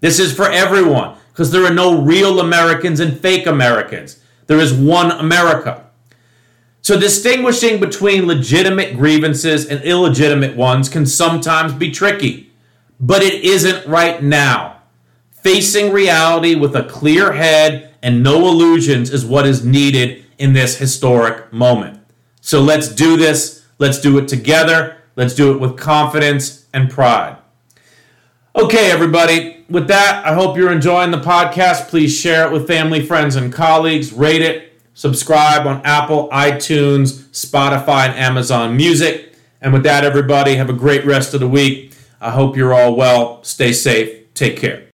This 0.00 0.18
is 0.18 0.34
for 0.34 0.50
everyone 0.50 1.16
because 1.28 1.50
there 1.50 1.64
are 1.64 1.74
no 1.74 2.00
real 2.00 2.40
Americans 2.40 2.98
and 2.98 3.18
fake 3.18 3.46
Americans. 3.46 4.18
There 4.46 4.58
is 4.58 4.72
one 4.72 5.10
America. 5.10 5.86
So, 6.80 6.98
distinguishing 6.98 7.80
between 7.80 8.26
legitimate 8.26 8.96
grievances 8.96 9.66
and 9.66 9.82
illegitimate 9.82 10.56
ones 10.56 10.88
can 10.88 11.06
sometimes 11.06 11.74
be 11.74 11.90
tricky, 11.90 12.50
but 12.98 13.22
it 13.22 13.44
isn't 13.44 13.86
right 13.86 14.22
now. 14.22 14.71
Facing 15.42 15.92
reality 15.92 16.54
with 16.54 16.74
a 16.76 16.84
clear 16.84 17.32
head 17.32 17.94
and 18.02 18.22
no 18.22 18.46
illusions 18.48 19.10
is 19.10 19.24
what 19.24 19.46
is 19.46 19.64
needed 19.64 20.24
in 20.38 20.52
this 20.52 20.78
historic 20.78 21.52
moment. 21.52 22.00
So, 22.40 22.60
let's 22.60 22.88
do 22.88 23.16
this. 23.16 23.64
Let's 23.78 24.00
do 24.00 24.18
it 24.18 24.28
together. 24.28 24.96
Let's 25.16 25.34
do 25.34 25.52
it 25.52 25.60
with 25.60 25.76
confidence 25.76 26.66
and 26.72 26.90
pride. 26.90 27.36
Okay, 28.54 28.90
everybody. 28.90 29.64
With 29.68 29.88
that, 29.88 30.26
I 30.26 30.34
hope 30.34 30.56
you're 30.56 30.70
enjoying 30.70 31.10
the 31.10 31.20
podcast. 31.20 31.88
Please 31.88 32.16
share 32.16 32.46
it 32.46 32.52
with 32.52 32.66
family, 32.66 33.04
friends, 33.04 33.34
and 33.36 33.52
colleagues. 33.52 34.12
Rate 34.12 34.42
it. 34.42 34.72
Subscribe 34.94 35.66
on 35.66 35.80
Apple, 35.84 36.28
iTunes, 36.28 37.24
Spotify, 37.30 38.08
and 38.08 38.18
Amazon 38.18 38.76
Music. 38.76 39.34
And 39.60 39.72
with 39.72 39.84
that, 39.84 40.04
everybody, 40.04 40.56
have 40.56 40.68
a 40.68 40.74
great 40.74 41.04
rest 41.04 41.34
of 41.34 41.40
the 41.40 41.48
week. 41.48 41.94
I 42.20 42.30
hope 42.30 42.56
you're 42.56 42.74
all 42.74 42.94
well. 42.94 43.42
Stay 43.42 43.72
safe. 43.72 44.32
Take 44.34 44.58
care. 44.58 44.91